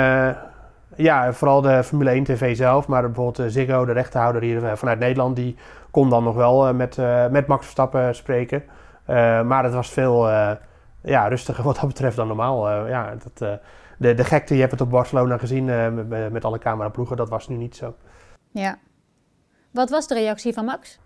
ja, 0.98 1.32
vooral 1.32 1.60
de 1.60 1.84
Formule 1.84 2.10
1 2.10 2.24
TV 2.24 2.56
zelf, 2.56 2.88
maar 2.88 3.02
bijvoorbeeld 3.02 3.38
eh, 3.38 3.46
Ziggo, 3.46 3.84
de 3.84 3.92
rechterhouder 3.92 4.42
hier 4.42 4.64
eh, 4.64 4.76
vanuit 4.76 4.98
Nederland, 4.98 5.36
die 5.36 5.56
kon 5.90 6.10
dan 6.10 6.24
nog 6.24 6.34
wel 6.34 6.68
eh, 6.68 6.74
met, 6.74 6.96
met 7.30 7.46
Max 7.46 7.62
Verstappen 7.62 8.14
spreken. 8.14 8.64
maar 9.46 9.64
het 9.64 9.72
was 9.74 9.90
veel 9.90 10.28
ja, 11.00 11.28
rustiger 11.28 11.64
wat 11.64 11.76
dat 11.76 11.86
betreft 11.86 12.16
dan 12.16 12.26
normaal. 12.26 12.88
ja, 12.88 13.14
dat, 13.22 13.60
de, 13.98 14.14
de 14.14 14.24
gekte, 14.24 14.54
je 14.54 14.60
hebt 14.60 14.72
het 14.72 14.80
op 14.80 14.90
Barcelona 14.90 15.38
gezien 15.38 15.64
met, 16.08 16.32
met 16.32 16.44
alle 16.44 16.58
cameraploegen, 16.58 17.16
dat 17.16 17.28
was 17.28 17.48
nu 17.48 17.56
niet 17.56 17.76
zo. 17.76 17.94
Ja. 18.50 18.78
Wat 19.70 19.90
was 19.90 20.06
de 20.06 20.14
reactie 20.14 20.52
van 20.52 20.64
Max? 20.64 20.98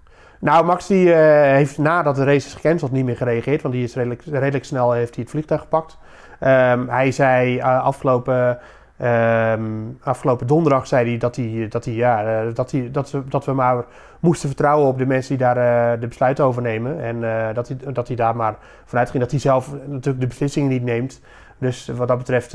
Nou, 0.43 0.65
Max 0.65 0.87
die, 0.87 1.07
uh, 1.07 1.15
heeft 1.43 1.79
nadat 1.79 2.17
de 2.17 2.25
race 2.25 2.47
is 2.47 2.55
gecanceld 2.55 2.93
niet 2.93 3.05
meer 3.05 3.17
gereageerd, 3.17 3.63
want 3.63 3.75
die 3.75 3.85
is 3.85 3.95
redelijk, 3.95 4.23
redelijk 4.25 4.65
snel 4.65 4.93
heeft 4.93 5.15
hij 5.15 5.23
het 5.23 5.33
vliegtuig 5.33 5.61
gepakt. 5.61 5.99
Um, 6.41 6.89
hij 6.89 7.11
zei 7.11 7.57
uh, 7.57 7.85
afgelopen 7.85 8.59
Um, 9.03 9.99
afgelopen 10.03 10.47
donderdag 10.47 10.87
zei 10.87 11.09
hij 11.09 11.19
dat, 11.19 11.37
hij, 11.37 11.67
dat, 11.69 11.85
hij, 11.85 11.95
ja, 11.95 12.25
eh, 12.25 12.55
dat, 12.55 12.71
hij, 12.71 12.89
dat, 12.93 13.11
we, 13.11 13.23
dat 13.29 13.45
we 13.45 13.53
maar 13.53 13.85
moesten 14.21 14.49
vertrouwen 14.49 14.89
op 14.89 14.99
de 14.99 15.07
mensen 15.07 15.37
die 15.37 15.47
daar 15.47 16.01
de 16.01 16.07
besluiten 16.07 16.45
over 16.45 16.63
nemen. 16.63 17.03
En 17.03 17.21
dat, 17.55 17.69
hij, 17.69 17.93
dat 17.93 18.07
hij 18.07 18.17
daar 18.17 18.37
maar 18.37 18.57
vanuit 18.85 19.11
ging 19.11 19.23
dat 19.23 19.31
hij 19.31 19.41
zelf 19.41 19.75
natuurlijk 19.87 20.21
de 20.21 20.27
beslissingen 20.27 20.69
niet 20.69 20.83
neemt. 20.83 21.21
Dus 21.59 21.87
wat 21.87 22.09
dat 22.09 22.19
betreft 22.19 22.55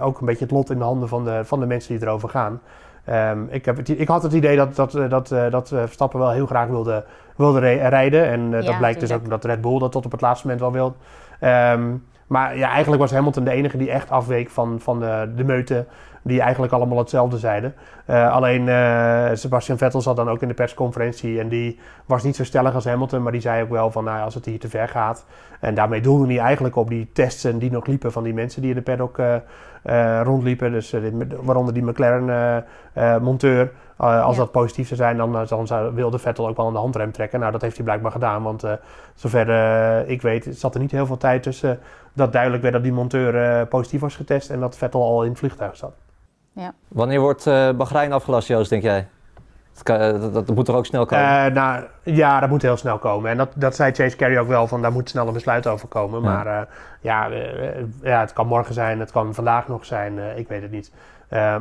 ook 0.00 0.20
een 0.20 0.26
beetje 0.26 0.44
het 0.44 0.50
lot 0.50 0.70
in 0.70 0.78
de 0.78 0.84
handen 0.84 1.08
van 1.08 1.24
de, 1.24 1.44
van 1.44 1.60
de 1.60 1.66
mensen 1.66 1.94
die 1.98 2.06
erover 2.06 2.28
gaan. 2.28 2.60
Um, 3.08 3.48
ik, 3.50 3.64
heb 3.64 3.76
het, 3.76 3.88
ik 3.88 4.08
had 4.08 4.22
het 4.22 4.32
idee 4.32 4.56
dat, 4.56 4.76
dat, 4.76 4.92
dat, 5.08 5.28
dat 5.28 5.68
Verstappen 5.68 6.18
wel 6.18 6.30
heel 6.30 6.46
graag 6.46 6.68
wilde, 6.68 7.04
wilde 7.36 7.58
rijden. 7.88 8.26
En 8.26 8.50
ja, 8.50 8.60
dat 8.60 8.78
blijkt 8.78 9.00
dus 9.00 9.12
ook 9.12 9.28
dat 9.28 9.44
Red 9.44 9.60
Bull 9.60 9.78
dat 9.78 9.92
tot 9.92 10.04
op 10.04 10.12
het 10.12 10.20
laatste 10.20 10.46
moment 10.46 10.64
wel 10.64 10.72
wil. 10.72 10.96
Um, 11.48 12.04
maar 12.32 12.56
ja, 12.56 12.68
eigenlijk 12.68 13.02
was 13.02 13.10
Hamilton 13.10 13.44
de 13.44 13.50
enige 13.50 13.76
die 13.76 13.90
echt 13.90 14.10
afweek 14.10 14.50
van, 14.50 14.80
van 14.80 15.00
de, 15.00 15.32
de 15.36 15.44
meute. 15.44 15.86
Die 16.22 16.40
eigenlijk 16.40 16.72
allemaal 16.72 16.98
hetzelfde 16.98 17.38
zeiden. 17.38 17.74
Uh, 18.10 18.32
alleen 18.32 18.66
uh, 18.66 19.28
Sebastian 19.32 19.78
Vettel 19.78 20.00
zat 20.00 20.16
dan 20.16 20.28
ook 20.28 20.42
in 20.42 20.48
de 20.48 20.54
persconferentie. 20.54 21.40
En 21.40 21.48
die 21.48 21.78
was 22.06 22.22
niet 22.22 22.36
zo 22.36 22.44
stellig 22.44 22.74
als 22.74 22.84
Hamilton. 22.84 23.22
Maar 23.22 23.32
die 23.32 23.40
zei 23.40 23.62
ook 23.62 23.70
wel 23.70 23.90
van 23.90 24.04
nou, 24.04 24.22
als 24.22 24.34
het 24.34 24.44
hier 24.44 24.58
te 24.58 24.68
ver 24.68 24.88
gaat. 24.88 25.26
En 25.60 25.74
daarmee 25.74 26.00
doelde 26.00 26.26
hij 26.26 26.38
eigenlijk 26.38 26.76
op 26.76 26.88
die 26.88 27.10
tests 27.12 27.42
die 27.42 27.70
nog 27.70 27.86
liepen 27.86 28.12
van 28.12 28.22
die 28.22 28.34
mensen 28.34 28.60
die 28.60 28.70
in 28.70 28.76
de 28.76 28.82
paddock 28.82 29.18
uh, 29.18 30.20
rondliepen. 30.22 30.72
Dus 30.72 30.94
waaronder 31.42 31.74
die 31.74 31.84
McLaren-monteur. 31.84 33.72
Uh, 34.02 34.24
als 34.24 34.36
dat 34.36 34.50
positief 34.50 34.86
zou 34.86 35.00
zijn, 35.00 35.16
dan, 35.16 35.46
dan 35.48 35.66
zou, 35.66 35.94
wilde 35.94 36.18
Vettel 36.18 36.48
ook 36.48 36.56
wel 36.56 36.66
aan 36.66 36.72
de 36.72 36.78
handrem 36.78 37.12
trekken. 37.12 37.40
Nou, 37.40 37.52
dat 37.52 37.60
heeft 37.60 37.76
hij 37.76 37.84
blijkbaar 37.84 38.12
gedaan. 38.12 38.42
Want 38.42 38.64
uh, 38.64 38.72
zover 39.14 39.48
uh, 39.48 40.10
ik 40.10 40.22
weet, 40.22 40.48
zat 40.50 40.74
er 40.74 40.80
niet 40.80 40.90
heel 40.90 41.06
veel 41.06 41.16
tijd 41.16 41.42
tussen 41.42 41.80
dat 42.12 42.32
duidelijk 42.32 42.62
werd 42.62 42.74
dat 42.74 42.82
die 42.82 42.92
monteur 42.92 43.66
positief 43.66 44.00
was 44.00 44.16
getest 44.16 44.50
en 44.50 44.60
dat 44.60 44.76
Vettel 44.76 45.02
al 45.02 45.22
in 45.22 45.30
het 45.30 45.38
vliegtuig 45.38 45.76
zat. 45.76 45.92
Ja. 46.52 46.74
Wanneer 46.88 47.20
wordt 47.20 47.44
Bahrein 47.76 48.12
afgelast, 48.12 48.48
Joost, 48.48 48.70
denk 48.70 48.82
jij? 48.82 49.08
Dat, 49.82 50.20
dat, 50.20 50.32
dat, 50.32 50.54
moet 50.54 50.68
er 50.68 50.74
ook 50.74 50.86
snel 50.86 51.06
komen? 51.06 51.52
nou, 51.52 51.84
ja, 52.02 52.40
dat 52.40 52.48
moet 52.48 52.62
heel 52.62 52.76
snel 52.76 52.98
komen. 52.98 53.30
En 53.30 53.36
dat, 53.36 53.52
dat 53.54 53.74
zei 53.74 53.92
Chase 53.92 54.16
Carey 54.16 54.40
ook 54.40 54.48
wel, 54.48 54.66
van 54.66 54.82
daar 54.82 54.92
moet 54.92 55.08
snel 55.08 55.26
een 55.26 55.32
besluit 55.32 55.66
over 55.66 55.88
komen. 55.88 56.22
Ja. 56.22 56.26
Maar 56.26 56.68
ja, 57.00 57.28
ja, 58.02 58.20
het 58.20 58.32
kan 58.32 58.46
morgen 58.46 58.74
zijn, 58.74 59.00
het 59.00 59.10
kan 59.10 59.34
vandaag 59.34 59.68
nog 59.68 59.84
zijn, 59.84 60.18
ik 60.36 60.48
weet 60.48 60.62
het 60.62 60.70
niet. 60.70 60.92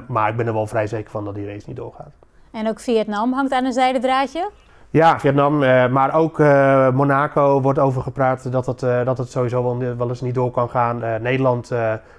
maar 0.08 0.30
ik 0.30 0.36
ben 0.36 0.48
er 0.48 0.54
wel 0.54 0.68
vrij 0.68 0.88
zeker 0.88 1.12
van 1.12 1.26
dat 1.26 1.36
die 1.36 1.48
race 1.48 1.68
niet 1.68 1.78
doorgaat. 1.78 2.21
En 2.52 2.68
ook 2.68 2.80
Vietnam 2.80 3.34
hangt 3.34 3.52
aan 3.52 3.66
een 3.66 3.74
zijdendraadje? 3.74 4.50
Ja, 4.90 5.20
Vietnam, 5.20 5.64
uh, 5.64 5.88
maar 5.88 6.16
ook 6.16 6.40
uh, 6.40 6.90
Monaco 6.90 7.62
wordt 7.62 7.80
over 7.80 8.02
gepraat 8.02 8.52
dat 8.52 8.66
het, 8.66 8.82
uh, 8.82 9.06
dat 9.06 9.18
het 9.18 9.32
sowieso 9.32 9.64
wel, 9.64 9.98
wel, 9.98 10.10
eens 10.10 10.22
niet 10.22 10.36
door 10.36 10.52
kan 10.52 10.70
gaan. 10.70 11.02
Nederland, 11.22 11.70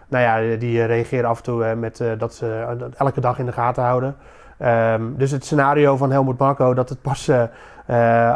nou 0.08 0.24
ja, 0.24 0.56
die 0.56 0.84
reageren 0.84 1.28
af 1.28 1.36
en 1.36 1.42
toe 1.42 1.74
met 1.74 2.04
dat 2.18 2.34
ze 2.34 2.76
elke 2.96 3.20
dag 3.20 3.38
in 3.38 3.46
de 3.46 3.52
gaten 3.52 3.82
houden. 3.82 4.16
Um, 4.62 5.14
dus 5.16 5.30
het 5.30 5.44
scenario 5.44 5.96
van 5.96 6.10
Helmut 6.10 6.38
Marco 6.38 6.74
dat 6.74 6.88
het 6.88 7.02
pas 7.02 7.30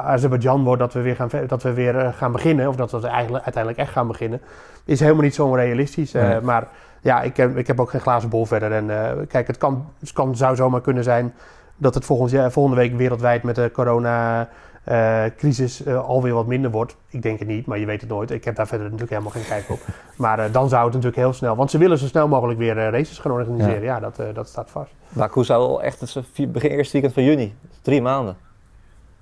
Azerbeidzjan 0.04 0.64
wordt 0.64 0.80
dat 0.80 0.92
we 0.92 1.00
weer 1.00 1.16
gaan, 1.16 1.28
dat 1.46 1.62
we 1.62 1.72
weer 1.72 2.14
gaan 2.16 2.32
beginnen, 2.32 2.68
of 2.68 2.76
dat 2.76 2.90
we 2.90 3.06
eigenlijk, 3.06 3.44
uiteindelijk 3.44 3.82
echt 3.82 3.92
gaan 3.92 4.06
beginnen, 4.06 4.40
is 4.84 5.00
helemaal 5.00 5.22
niet 5.22 5.34
zo 5.34 5.54
realistisch. 5.54 6.12
Nee. 6.12 6.40
Maar 6.40 6.68
ja, 7.00 7.22
ik 7.22 7.36
heb, 7.36 7.56
ik 7.56 7.66
heb 7.66 7.80
ook 7.80 7.90
geen 7.90 8.00
glazen 8.00 8.28
bol 8.28 8.46
verder. 8.46 8.72
En 8.72 8.86
kijk, 9.28 9.46
het, 9.46 9.58
kan, 9.58 9.86
het 10.00 10.12
kan, 10.12 10.36
zou 10.36 10.56
zomaar 10.56 10.80
kunnen 10.80 11.04
zijn 11.04 11.34
dat 11.76 11.94
het 11.94 12.04
volgend 12.04 12.30
jaar, 12.30 12.52
volgende 12.52 12.80
week 12.80 12.96
wereldwijd 12.96 13.42
met 13.42 13.54
de 13.54 13.70
corona-crisis 13.72 15.80
uh, 15.80 15.86
uh, 15.92 16.08
alweer 16.08 16.34
wat 16.34 16.46
minder 16.46 16.70
wordt. 16.70 16.96
Ik 17.08 17.22
denk 17.22 17.38
het 17.38 17.48
niet, 17.48 17.66
maar 17.66 17.78
je 17.78 17.86
weet 17.86 18.00
het 18.00 18.10
nooit. 18.10 18.30
Ik 18.30 18.44
heb 18.44 18.56
daar 18.56 18.66
verder 18.66 18.84
natuurlijk 18.84 19.10
helemaal 19.10 19.32
geen 19.32 19.46
kijk 19.46 19.70
op. 19.70 19.80
Maar 20.16 20.38
uh, 20.38 20.44
dan 20.52 20.68
zou 20.68 20.84
het 20.84 20.92
natuurlijk 20.92 21.22
heel 21.22 21.32
snel, 21.32 21.56
want 21.56 21.70
ze 21.70 21.78
willen 21.78 21.98
zo 21.98 22.06
snel 22.06 22.28
mogelijk 22.28 22.58
weer 22.58 22.74
races 22.74 23.18
gaan 23.18 23.32
organiseren. 23.32 23.82
Ja, 23.82 23.94
ja 23.94 24.00
dat, 24.00 24.20
dat 24.34 24.48
staat 24.48 24.70
vast. 24.70 24.90
Baku 25.08 25.44
zou 25.44 25.82
echt 25.82 26.00
het 26.00 26.52
begin 26.52 26.70
eerste 26.70 26.92
weekend 26.92 27.14
van 27.14 27.22
juni, 27.22 27.54
drie 27.82 28.02
maanden. 28.02 28.36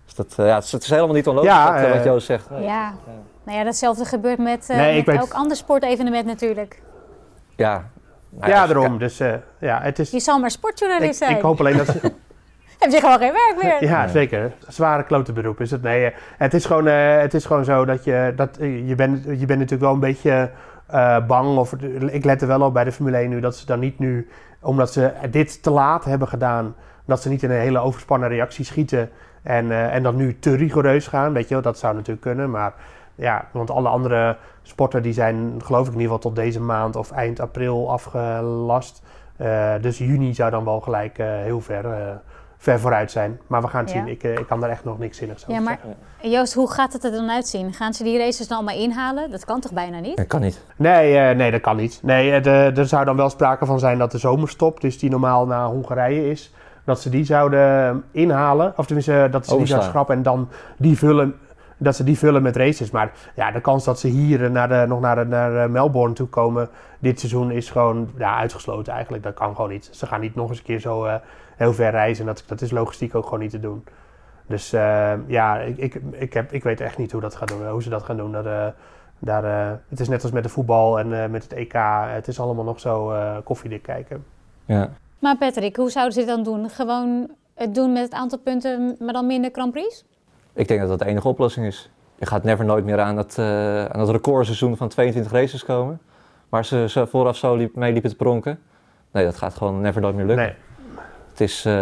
Dus 0.04 0.14
dat, 0.14 0.34
ja, 0.36 0.56
het 0.56 0.82
is 0.82 0.90
helemaal 0.90 1.14
niet 1.14 1.28
onlogisch 1.28 1.50
ja, 1.50 1.94
wat, 1.94 2.04
Joost 2.04 2.26
zegt. 2.26 2.46
Ja. 2.50 2.60
ja. 2.60 2.94
Nou 3.44 3.58
ja, 3.58 3.64
datzelfde 3.64 4.04
gebeurt 4.04 4.38
met, 4.38 4.64
nee, 4.68 5.02
met 5.06 5.16
elk 5.16 5.32
ander 5.32 5.56
sportevenement 5.56 6.26
natuurlijk. 6.26 6.82
Ja, 7.56 7.90
nou 8.30 8.50
ja, 8.50 8.66
daarom. 8.66 8.98
Dus, 8.98 9.18
ja, 9.58 9.80
het 9.82 9.98
is, 9.98 10.10
je 10.10 10.20
zal 10.20 10.38
maar 10.38 10.50
sportjournalist 10.50 11.18
zijn. 11.18 11.36
Ik 11.36 11.42
hoop 11.42 11.60
alleen 11.60 11.76
dat 11.76 11.86
ze, 11.86 12.00
Heb 12.84 12.92
je 12.92 13.00
gewoon 13.00 13.18
geen 13.18 13.32
werk 13.32 13.62
meer? 13.62 13.90
Ja, 13.90 14.08
zeker. 14.08 14.52
Zware 14.68 15.02
klote 15.02 15.32
beroep 15.32 15.60
is 15.60 15.70
het. 15.70 15.82
Nee, 15.82 16.04
eh, 16.04 16.12
het 16.38 16.54
is 16.54 16.64
gewoon, 16.64 16.86
uh, 16.86 17.16
het 17.16 17.34
is 17.34 17.44
gewoon 17.44 17.64
zo 17.64 17.84
dat 17.84 18.04
je, 18.04 18.32
dat, 18.36 18.60
uh, 18.60 18.88
je, 18.88 18.94
bent, 18.94 19.24
je 19.24 19.46
bent 19.46 19.58
natuurlijk 19.58 19.80
wel 19.80 19.92
een 19.92 20.00
beetje 20.00 20.50
uh, 20.94 21.26
bang. 21.26 21.56
Of, 21.56 21.72
ik 22.06 22.24
let 22.24 22.42
er 22.42 22.48
wel 22.48 22.60
op 22.60 22.74
bij 22.74 22.84
de 22.84 22.92
Formule 22.92 23.16
1 23.16 23.30
nu 23.30 23.40
dat 23.40 23.56
ze 23.56 23.66
dan 23.66 23.78
niet 23.78 23.98
nu, 23.98 24.28
omdat 24.60 24.92
ze 24.92 25.12
dit 25.30 25.62
te 25.62 25.70
laat 25.70 26.04
hebben 26.04 26.28
gedaan, 26.28 26.74
dat 27.04 27.22
ze 27.22 27.28
niet 27.28 27.42
in 27.42 27.50
een 27.50 27.60
hele 27.60 27.78
overspannen 27.78 28.28
reactie 28.28 28.64
schieten 28.64 29.10
en, 29.42 29.90
en 29.90 30.02
dan 30.02 30.16
nu 30.16 30.38
te 30.38 30.56
rigoureus 30.56 31.06
gaan. 31.06 31.32
Weet 31.32 31.48
je 31.48 31.54
wel, 31.54 31.62
dat 31.62 31.78
zou 31.78 31.94
natuurlijk 31.94 32.20
kunnen. 32.20 32.50
Maar 32.50 32.72
ja, 33.14 33.48
want 33.50 33.70
alle 33.70 33.88
andere 33.88 34.36
sporten 34.62 35.02
die 35.02 35.12
zijn 35.12 35.54
geloof 35.64 35.86
ik 35.86 35.92
in 35.92 36.00
ieder 36.00 36.14
geval 36.14 36.30
tot 36.30 36.36
deze 36.36 36.60
maand 36.60 36.96
of 36.96 37.10
eind 37.10 37.40
april 37.40 37.90
afgelast. 37.90 39.02
dus 39.80 39.98
juni 39.98 40.34
zou 40.34 40.50
dan 40.50 40.64
wel 40.64 40.80
gelijk 40.80 41.16
heel 41.16 41.60
ver 41.60 41.84
ver 42.64 42.80
vooruit 42.80 43.10
zijn. 43.10 43.40
Maar 43.46 43.62
we 43.62 43.68
gaan 43.68 43.80
het 43.80 43.90
zien. 43.90 44.08
Ik, 44.08 44.22
eh, 44.22 44.32
ik 44.32 44.46
kan 44.46 44.60
daar 44.60 44.70
echt 44.70 44.84
nog 44.84 44.98
niks 44.98 45.18
zinnigs 45.18 45.42
over 45.42 45.54
ja, 45.54 45.60
maar, 45.60 45.78
zeggen. 45.82 46.30
Joost, 46.30 46.54
hoe 46.54 46.70
gaat 46.70 46.92
het 46.92 47.04
er 47.04 47.10
dan 47.10 47.30
uitzien? 47.30 47.72
Gaan 47.72 47.94
ze 47.94 48.04
die 48.04 48.18
races 48.18 48.48
dan 48.48 48.56
allemaal 48.56 48.76
inhalen? 48.78 49.30
Dat 49.30 49.44
kan 49.44 49.60
toch 49.60 49.72
bijna 49.72 50.00
niet? 50.00 50.16
Dat 50.16 50.26
kan 50.26 50.40
niet. 50.40 50.64
Nee, 50.76 51.30
uh, 51.30 51.36
nee 51.36 51.50
dat 51.50 51.60
kan 51.60 51.76
niet. 51.76 52.00
Nee, 52.02 52.40
de, 52.40 52.72
er 52.76 52.86
zou 52.86 53.04
dan 53.04 53.16
wel 53.16 53.30
sprake 53.30 53.66
van 53.66 53.78
zijn 53.78 53.98
dat 53.98 54.10
de 54.10 54.18
zomerstop, 54.18 54.80
dus 54.80 54.98
die 54.98 55.10
normaal 55.10 55.46
naar 55.46 55.66
Hongarije 55.66 56.30
is, 56.30 56.52
dat 56.84 57.00
ze 57.00 57.10
die 57.10 57.24
zouden 57.24 58.04
inhalen. 58.10 58.72
Of 58.76 58.86
tenminste, 58.86 59.28
dat 59.30 59.46
ze 59.46 59.56
die 59.56 59.66
zouden 59.66 59.88
schrappen 59.88 60.16
en 60.16 60.22
dan 60.22 60.48
die 60.76 60.98
vullen 60.98 61.34
dat 61.76 61.96
ze 61.96 62.04
die 62.04 62.18
vullen 62.18 62.42
met 62.42 62.56
races. 62.56 62.90
Maar 62.90 63.12
ja, 63.34 63.50
de 63.50 63.60
kans 63.60 63.84
dat 63.84 63.98
ze 63.98 64.08
hier 64.08 64.50
naar 64.50 64.68
de, 64.68 64.84
nog 64.88 65.00
naar, 65.00 65.16
de, 65.16 65.24
naar 65.24 65.70
Melbourne 65.70 66.14
toe 66.14 66.26
komen 66.26 66.68
dit 67.04 67.20
seizoen 67.20 67.50
is 67.50 67.70
gewoon 67.70 68.10
ja, 68.18 68.36
uitgesloten 68.36 68.92
eigenlijk. 68.92 69.22
Dat 69.22 69.34
kan 69.34 69.54
gewoon 69.54 69.70
niet. 69.70 69.88
Ze 69.92 70.06
gaan 70.06 70.20
niet 70.20 70.34
nog 70.34 70.48
eens 70.48 70.58
een 70.58 70.64
keer 70.64 70.80
zo 70.80 71.06
uh, 71.06 71.14
heel 71.56 71.72
ver 71.72 71.90
reizen. 71.90 72.26
Dat, 72.26 72.44
dat 72.46 72.60
is 72.60 72.70
logistiek 72.70 73.14
ook 73.14 73.24
gewoon 73.24 73.40
niet 73.40 73.50
te 73.50 73.60
doen. 73.60 73.84
Dus 74.46 74.74
uh, 74.74 75.12
ja, 75.26 75.58
ik, 75.58 75.76
ik, 75.76 76.00
ik, 76.10 76.32
heb, 76.32 76.52
ik 76.52 76.62
weet 76.62 76.80
echt 76.80 76.98
niet 76.98 77.12
hoe, 77.12 77.20
dat 77.20 77.34
gaat 77.34 77.48
doen, 77.48 77.68
hoe 77.68 77.82
ze 77.82 77.88
dat 77.88 78.02
gaan 78.02 78.16
doen. 78.16 78.32
Dat, 78.32 78.46
uh, 78.46 78.66
daar, 79.18 79.44
het 79.88 80.00
is 80.00 80.08
net 80.08 80.22
als 80.22 80.32
met 80.32 80.42
de 80.42 80.48
voetbal 80.48 80.98
en 80.98 81.30
met 81.30 81.42
het 81.42 81.52
EK. 81.52 81.72
Het 82.06 82.28
is 82.28 82.40
allemaal 82.40 82.64
nog 82.64 82.80
zo 82.80 83.12
koffiedik 83.44 83.82
kijken. 83.82 84.24
Ja. 84.64 84.90
Maar 85.18 85.36
Patrick, 85.36 85.76
hoe 85.76 85.90
zouden 85.90 86.14
ze 86.14 86.18
dit 86.18 86.28
dan 86.28 86.42
doen? 86.42 86.70
Gewoon 86.70 87.30
het 87.54 87.74
doen 87.74 87.92
met 87.92 88.02
het 88.02 88.12
aantal 88.12 88.38
punten, 88.38 88.96
maar 88.98 89.12
dan 89.12 89.26
minder 89.26 89.50
Grand 89.52 89.72
Prix? 89.72 90.04
Ik 90.52 90.68
denk 90.68 90.80
dat 90.80 90.88
dat 90.88 90.98
de 90.98 91.04
enige 91.04 91.28
oplossing 91.28 91.66
is. 91.66 91.90
Je 92.18 92.26
gaat 92.26 92.42
never 92.42 92.64
nooit 92.64 92.84
meer 92.84 93.00
aan 93.00 93.16
dat, 93.16 93.36
uh, 93.38 93.84
aan 93.84 93.98
dat 93.98 94.10
recordseizoen 94.10 94.76
van 94.76 94.88
22 94.88 95.32
races 95.32 95.64
komen. 95.64 96.00
Waar 96.48 96.64
ze, 96.64 96.88
ze 96.88 97.06
vooraf 97.06 97.36
zo 97.36 97.54
liep, 97.54 97.74
mee 97.74 97.92
liepen 97.92 98.10
te 98.10 98.16
pronken. 98.16 98.58
Nee, 99.10 99.24
dat 99.24 99.36
gaat 99.36 99.54
gewoon 99.54 99.80
never 99.80 100.00
nooit 100.00 100.14
meer 100.14 100.24
lukken. 100.24 100.46
Nee. 100.46 100.54
Het 101.34 101.42
is, 101.42 101.66
uh, 101.66 101.72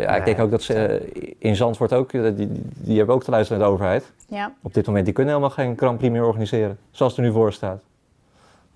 ja, 0.00 0.16
ik 0.16 0.24
denk 0.24 0.38
ook 0.38 0.50
dat 0.50 0.62
ze 0.62 1.02
uh, 1.14 1.32
in 1.38 1.56
Zandvoort 1.56 1.92
ook, 1.92 2.10
die, 2.10 2.48
die 2.74 2.96
hebben 2.96 3.14
ook 3.14 3.24
te 3.24 3.30
luisteren 3.30 3.58
naar 3.58 3.68
de 3.68 3.74
overheid. 3.74 4.12
Ja. 4.28 4.52
Op 4.62 4.74
dit 4.74 4.86
moment, 4.86 5.04
die 5.04 5.14
kunnen 5.14 5.34
helemaal 5.34 5.56
geen 5.56 5.76
Grand 5.76 5.98
Prix 5.98 6.12
meer 6.12 6.24
organiseren. 6.24 6.78
Zoals 6.90 7.12
het 7.12 7.20
er 7.20 7.26
nu 7.26 7.34
voor 7.34 7.52
staat. 7.52 7.82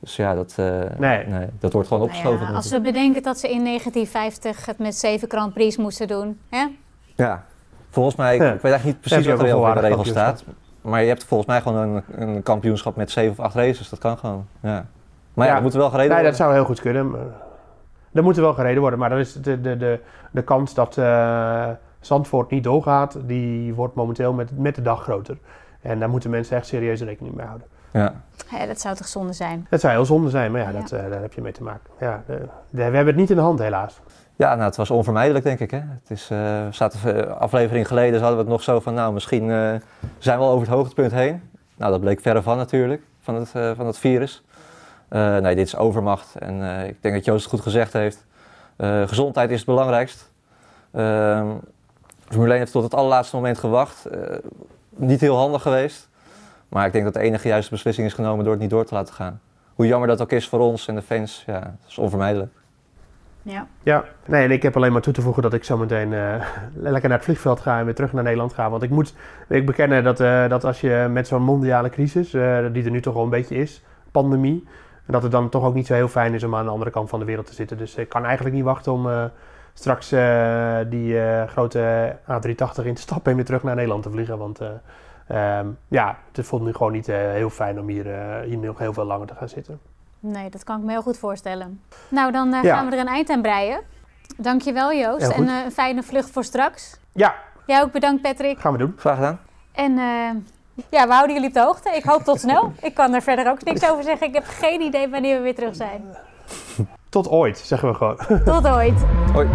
Dus 0.00 0.16
ja, 0.16 0.34
dat, 0.34 0.54
nee. 0.98 1.26
nee. 1.26 1.46
dat 1.58 1.72
wordt 1.72 1.88
gewoon 1.88 2.08
nou 2.08 2.18
opgeschoven. 2.18 2.54
als 2.54 2.70
we 2.70 2.80
bedenken 2.80 3.22
dat 3.22 3.38
ze 3.38 3.50
in 3.50 3.64
1950 3.64 4.66
het 4.66 4.78
met 4.78 4.94
zeven 4.94 5.28
Grand 5.30 5.54
Prix 5.54 5.76
moesten 5.76 6.08
doen. 6.08 6.38
Hè? 6.48 6.66
Ja, 7.14 7.44
Volgens 7.96 8.16
mij, 8.16 8.34
ik 8.34 8.40
weet 8.40 8.50
eigenlijk 8.50 8.84
niet 8.84 9.00
precies 9.00 9.26
wat 9.26 9.40
er 9.40 9.46
in 9.46 9.74
de 9.74 9.80
regel 9.80 10.04
staat. 10.04 10.44
Maar 10.80 11.02
je 11.02 11.08
hebt 11.08 11.24
volgens 11.24 11.48
mij 11.48 11.60
gewoon 11.60 11.78
een, 11.78 12.02
een, 12.28 12.42
kampioenschap 12.42 12.96
met 12.96 13.10
zeven 13.10 13.30
of 13.30 13.40
acht 13.40 13.54
races. 13.54 13.88
Dat 13.88 13.98
kan 13.98 14.18
gewoon. 14.18 14.46
Ja. 14.62 14.86
Maar 15.34 15.46
ja, 15.46 15.54
dat 15.54 15.62
moet 15.62 15.72
wel 15.72 15.90
gereden 15.90 16.12
nee, 16.12 16.22
worden. 16.22 16.30
dat 16.30 16.40
zou 16.40 16.54
heel 16.54 16.64
goed 16.64 16.80
kunnen. 16.80 17.14
Dat 18.10 18.24
moet 18.24 18.36
wel 18.36 18.54
gereden 18.54 18.80
worden. 18.80 18.98
Maar 18.98 19.08
dan 19.08 19.18
is 19.18 19.32
de, 19.32 19.60
de, 19.60 19.76
de, 19.76 20.00
de 20.30 20.42
kans 20.42 20.74
dat 20.74 20.96
uh, 20.96 21.68
Zandvoort 22.00 22.50
niet 22.50 22.64
doorgaat, 22.64 23.18
die 23.26 23.74
wordt 23.74 23.94
momenteel 23.94 24.32
met, 24.32 24.58
met 24.58 24.74
de 24.74 24.82
dag 24.82 25.02
groter. 25.02 25.38
En 25.80 25.98
daar 25.98 26.10
moeten 26.10 26.30
mensen 26.30 26.56
echt 26.56 26.66
serieus 26.66 27.00
rekening 27.00 27.34
mee 27.34 27.46
houden. 27.46 27.66
Ja. 27.90 28.14
ja. 28.50 28.66
dat 28.66 28.80
zou 28.80 28.96
toch 28.96 29.08
zonde 29.08 29.32
zijn? 29.32 29.66
Dat 29.70 29.80
zou 29.80 29.92
heel 29.92 30.04
zonde 30.04 30.30
zijn, 30.30 30.52
maar 30.52 30.60
ja, 30.60 30.72
Dat, 30.72 30.92
uh, 30.92 31.10
daar 31.10 31.20
heb 31.20 31.32
je 31.32 31.40
mee 31.40 31.52
te 31.52 31.62
maken. 31.62 31.90
Ja, 32.00 32.22
we 32.70 32.82
hebben 32.82 33.06
het 33.06 33.16
niet 33.16 33.30
in 33.30 33.36
de 33.36 33.42
hand 33.42 33.58
helaas. 33.58 34.00
Ja, 34.36 34.54
nou, 34.54 34.66
het 34.66 34.76
was 34.76 34.90
onvermijdelijk, 34.90 35.44
denk 35.44 35.60
ik. 35.60 35.70
Hè? 35.70 35.78
Het 35.78 36.10
is, 36.10 36.30
uh, 36.30 36.66
zaten 36.70 37.38
aflevering 37.38 37.86
geleden, 37.86 38.20
hadden 38.20 38.38
we 38.38 38.42
het 38.42 38.52
nog 38.52 38.62
zo 38.62 38.80
van, 38.80 38.94
nou, 38.94 39.12
misschien 39.12 39.44
uh, 39.44 39.74
zijn 40.18 40.38
we 40.38 40.44
al 40.44 40.50
over 40.50 40.66
het 40.66 40.76
hoogtepunt 40.76 41.12
heen. 41.12 41.42
Nou, 41.76 41.90
dat 41.92 42.00
bleek 42.00 42.20
verre 42.20 42.42
van 42.42 42.56
natuurlijk, 42.56 43.02
van 43.20 43.34
het, 43.34 43.52
uh, 43.56 43.70
van 43.76 43.86
het 43.86 43.98
virus. 43.98 44.44
Nee, 45.08 45.54
dit 45.54 45.66
is 45.66 45.76
overmacht 45.76 46.36
en 46.36 46.86
ik 46.86 47.02
denk 47.02 47.14
dat 47.14 47.24
Joost 47.24 47.42
het 47.42 47.52
goed 47.52 47.62
gezegd 47.62 47.92
heeft. 47.92 48.26
gezondheid 49.06 49.50
is 49.50 49.56
het 49.56 49.66
belangrijkst. 49.66 50.32
Ehm, 50.92 51.46
Formule 52.28 52.50
1 52.50 52.58
heeft 52.58 52.72
tot 52.72 52.82
het 52.82 52.94
allerlaatste 52.94 53.36
moment 53.36 53.58
gewacht. 53.58 54.08
niet 54.90 55.20
heel 55.20 55.36
handig 55.36 55.62
geweest. 55.62 56.08
Maar 56.68 56.86
ik 56.86 56.92
denk 56.92 57.04
dat 57.04 57.14
de 57.14 57.20
enige 57.20 57.48
juiste 57.48 57.70
beslissing 57.70 58.06
is 58.06 58.14
genomen 58.14 58.44
door 58.44 58.52
het 58.52 58.62
niet 58.62 58.70
door 58.70 58.84
te 58.84 58.94
laten 58.94 59.14
gaan. 59.14 59.40
Hoe 59.74 59.86
jammer 59.86 60.08
dat 60.08 60.20
ook 60.20 60.32
is 60.32 60.48
voor 60.48 60.60
ons 60.60 60.88
en 60.88 60.94
de 60.94 61.02
fans, 61.02 61.42
ja, 61.46 61.60
het 61.60 61.88
is 61.90 61.98
onvermijdelijk. 61.98 62.52
Ja. 63.42 63.66
ja, 63.82 64.04
nee, 64.24 64.44
en 64.44 64.50
ik 64.50 64.62
heb 64.62 64.76
alleen 64.76 64.92
maar 64.92 65.00
toe 65.00 65.12
te 65.12 65.22
voegen 65.22 65.42
dat 65.42 65.54
ik 65.54 65.64
zo 65.64 65.76
meteen 65.76 66.12
uh, 66.12 66.46
lekker 66.74 67.08
naar 67.08 67.18
het 67.18 67.26
vliegveld 67.26 67.60
ga 67.60 67.78
en 67.78 67.84
weer 67.84 67.94
terug 67.94 68.12
naar 68.12 68.22
Nederland 68.22 68.52
ga. 68.52 68.70
Want 68.70 68.82
ik 68.82 68.90
moet 68.90 69.14
ik 69.48 69.66
bekennen 69.66 70.04
dat, 70.04 70.20
uh, 70.20 70.48
dat 70.48 70.64
als 70.64 70.80
je 70.80 71.06
met 71.10 71.26
zo'n 71.26 71.42
mondiale 71.42 71.88
crisis, 71.88 72.34
uh, 72.34 72.58
die 72.72 72.84
er 72.84 72.90
nu 72.90 73.00
toch 73.00 73.14
wel 73.14 73.22
een 73.22 73.30
beetje 73.30 73.56
is, 73.56 73.82
pandemie, 74.10 74.66
dat 75.06 75.22
het 75.22 75.32
dan 75.32 75.48
toch 75.48 75.64
ook 75.64 75.74
niet 75.74 75.86
zo 75.86 75.94
heel 75.94 76.08
fijn 76.08 76.34
is 76.34 76.42
om 76.42 76.54
aan 76.54 76.64
de 76.64 76.70
andere 76.70 76.90
kant 76.90 77.08
van 77.08 77.18
de 77.18 77.24
wereld 77.24 77.46
te 77.46 77.54
zitten. 77.54 77.78
Dus 77.78 77.94
ik 77.94 78.08
kan 78.08 78.24
eigenlijk 78.24 78.54
niet 78.54 78.64
wachten 78.64 78.92
om 78.92 79.30
straks 79.74 80.08
die 80.88 81.20
grote 81.46 82.16
A380 82.22 82.84
in 82.84 82.94
te 82.94 83.00
stappen 83.00 83.30
en 83.30 83.36
weer 83.36 83.44
terug 83.44 83.62
naar 83.62 83.74
Nederland 83.74 84.02
te 84.02 84.10
vliegen. 84.10 84.38
Want 84.38 84.60
um, 84.60 85.78
ja, 85.88 86.18
het 86.32 86.46
voelt 86.46 86.62
nu 86.62 86.72
gewoon 86.72 86.92
niet 86.92 87.06
heel 87.06 87.50
fijn 87.50 87.80
om 87.80 87.88
hier, 87.88 88.06
hier 88.44 88.58
nog 88.58 88.78
heel 88.78 88.92
veel 88.92 89.04
langer 89.04 89.26
te 89.26 89.34
gaan 89.34 89.48
zitten. 89.48 89.80
Nee, 90.20 90.50
dat 90.50 90.64
kan 90.64 90.78
ik 90.78 90.84
me 90.84 90.90
heel 90.90 91.02
goed 91.02 91.18
voorstellen. 91.18 91.80
Nou, 92.08 92.32
dan 92.32 92.54
uh, 92.54 92.60
gaan 92.60 92.86
we 92.86 92.92
er 92.92 93.00
een 93.00 93.06
eind 93.06 93.30
aan 93.30 93.42
breien. 93.42 93.80
Dankjewel 94.36 94.94
Joost 94.94 95.28
en 95.28 95.42
uh, 95.42 95.64
een 95.64 95.72
fijne 95.72 96.02
vlucht 96.02 96.30
voor 96.30 96.44
straks. 96.44 97.00
Ja. 97.12 97.34
Jij 97.66 97.82
ook 97.82 97.92
bedankt 97.92 98.22
Patrick. 98.22 98.58
Gaan 98.58 98.72
we 98.72 98.78
doen. 98.78 98.94
Graag 98.96 99.16
gedaan. 99.16 99.40
En 99.72 99.92
uh, 99.92 100.30
ja, 100.90 101.06
we 101.06 101.12
houden 101.12 101.34
jullie 101.34 101.48
op 101.48 101.54
de 101.54 101.60
hoogte. 101.60 101.90
Ik 101.90 102.04
hoop 102.04 102.22
tot 102.22 102.40
snel. 102.40 102.72
ik 102.82 102.94
kan 102.94 103.14
er 103.14 103.22
verder 103.22 103.50
ook 103.50 103.64
niks 103.64 103.90
over 103.90 104.04
zeggen. 104.04 104.26
Ik 104.26 104.34
heb 104.34 104.44
geen 104.46 104.80
idee 104.80 105.08
wanneer 105.08 105.36
we 105.36 105.42
weer 105.42 105.54
terug 105.54 105.76
zijn. 105.76 106.16
Tot 107.08 107.28
ooit, 107.28 107.58
zeggen 107.58 107.88
we 107.88 107.94
gewoon. 107.94 108.16
Tot 108.44 108.66
ooit. 108.66 109.04
Hoi. 109.32 109.48